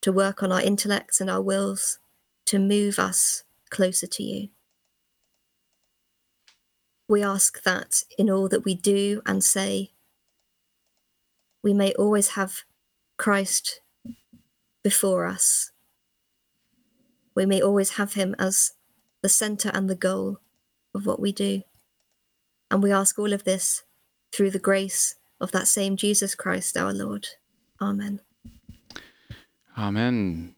[0.00, 1.98] to work on our intellects and our wills,
[2.46, 4.48] to move us closer to you.
[7.08, 9.92] We ask that in all that we do and say,
[11.62, 12.62] we may always have
[13.18, 13.80] Christ
[14.82, 15.70] before us.
[17.34, 18.72] We may always have him as
[19.22, 20.38] the center and the goal
[20.94, 21.62] of what we do.
[22.72, 23.82] And we ask all of this
[24.32, 27.28] through the grace of that same Jesus Christ, our Lord.
[27.82, 28.20] Amen.
[29.76, 30.54] Amen.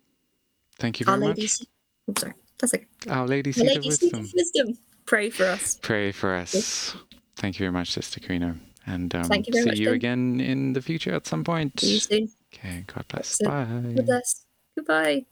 [0.79, 1.61] Thank you Our very Lady, much.
[2.07, 2.87] I'm sorry, that's okay.
[3.11, 4.31] Our Lady Our Lady Wisdom.
[4.33, 5.77] Wisdom, pray for us.
[5.83, 6.95] Pray for us.
[7.37, 8.61] Thank you very much, Sister Carina.
[8.87, 9.95] And um, Thank you very see much, you Ben.
[9.95, 11.81] again in the future at some point.
[11.81, 12.29] See you soon.
[12.55, 13.39] Okay, God bless.
[13.39, 13.67] Bye.
[13.97, 14.45] God bless.
[14.77, 15.27] Goodbye.